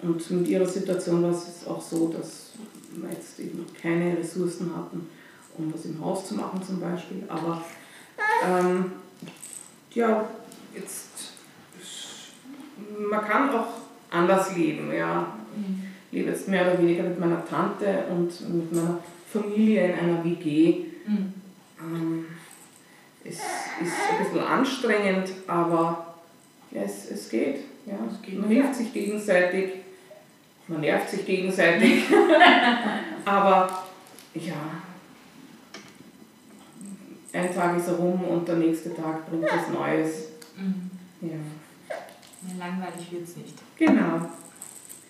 Und 0.02 0.30
mit 0.30 0.48
ihrer 0.48 0.66
Situation 0.66 1.22
war 1.22 1.30
es 1.30 1.66
auch 1.66 1.80
so, 1.80 2.08
dass 2.08 2.52
wir 2.92 3.10
jetzt 3.10 3.38
eben 3.38 3.66
keine 3.80 4.16
Ressourcen 4.16 4.74
hatten, 4.74 5.08
um 5.58 5.72
was 5.72 5.84
im 5.84 6.02
Haus 6.02 6.26
zu 6.26 6.34
machen 6.34 6.62
zum 6.62 6.80
Beispiel. 6.80 7.22
Aber 7.28 7.62
ähm, 8.46 8.92
ja, 9.92 10.28
jetzt, 10.74 11.08
man 13.10 13.24
kann 13.24 13.50
auch 13.50 13.68
anders 14.10 14.56
leben. 14.56 14.92
Ja. 14.92 15.34
Ich 16.10 16.18
lebe 16.18 16.30
jetzt 16.30 16.48
mehr 16.48 16.62
oder 16.62 16.82
weniger 16.82 17.04
mit 17.04 17.20
meiner 17.20 17.44
Tante 17.46 18.04
und 18.10 18.28
mit 18.54 18.72
meiner 18.72 18.98
Familie 19.32 19.92
in 19.92 19.98
einer 19.98 20.24
WG. 20.24 20.86
Mhm. 21.06 21.34
Ähm, 21.78 22.26
es 23.30 23.86
ist 23.86 23.94
ein 24.10 24.24
bisschen 24.24 24.40
anstrengend, 24.40 25.30
aber 25.46 26.14
ja, 26.70 26.82
es, 26.82 27.10
es 27.10 27.28
geht. 27.28 27.60
Ja. 27.86 27.94
Es 28.10 28.20
geht. 28.22 28.38
Man 28.40 28.48
hilft 28.48 28.74
sich 28.74 28.92
gegenseitig, 28.92 29.72
man 30.68 30.80
nervt 30.80 31.10
sich 31.10 31.24
gegenseitig, 31.24 32.04
aber 33.24 33.84
ja, 34.34 34.52
ein 37.32 37.54
Tag 37.54 37.76
ist 37.76 37.88
rum 37.88 38.24
und 38.24 38.46
der 38.46 38.56
nächste 38.56 38.94
Tag 38.94 39.28
bringt 39.28 39.44
was 39.44 39.68
Neues. 39.72 40.28
Mhm. 40.56 40.90
Ja. 41.20 41.36
Langweilig 42.58 43.12
wird 43.12 43.24
es 43.24 43.36
nicht. 43.36 43.54
Genau. 43.76 44.28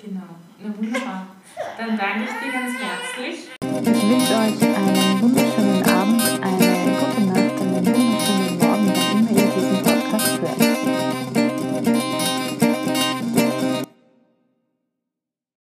Genau. 0.02 0.22
Na 0.62 0.74
wunderbar. 0.76 1.26
Dann 1.78 1.96
danke 1.96 2.24
ich 2.24 2.30
dir 2.30 2.52
ganz 2.52 2.74
herzlich. 2.78 3.48
Ich 3.62 4.08
wünsche 4.08 4.34
euch 4.34 4.76
eine 4.76 4.99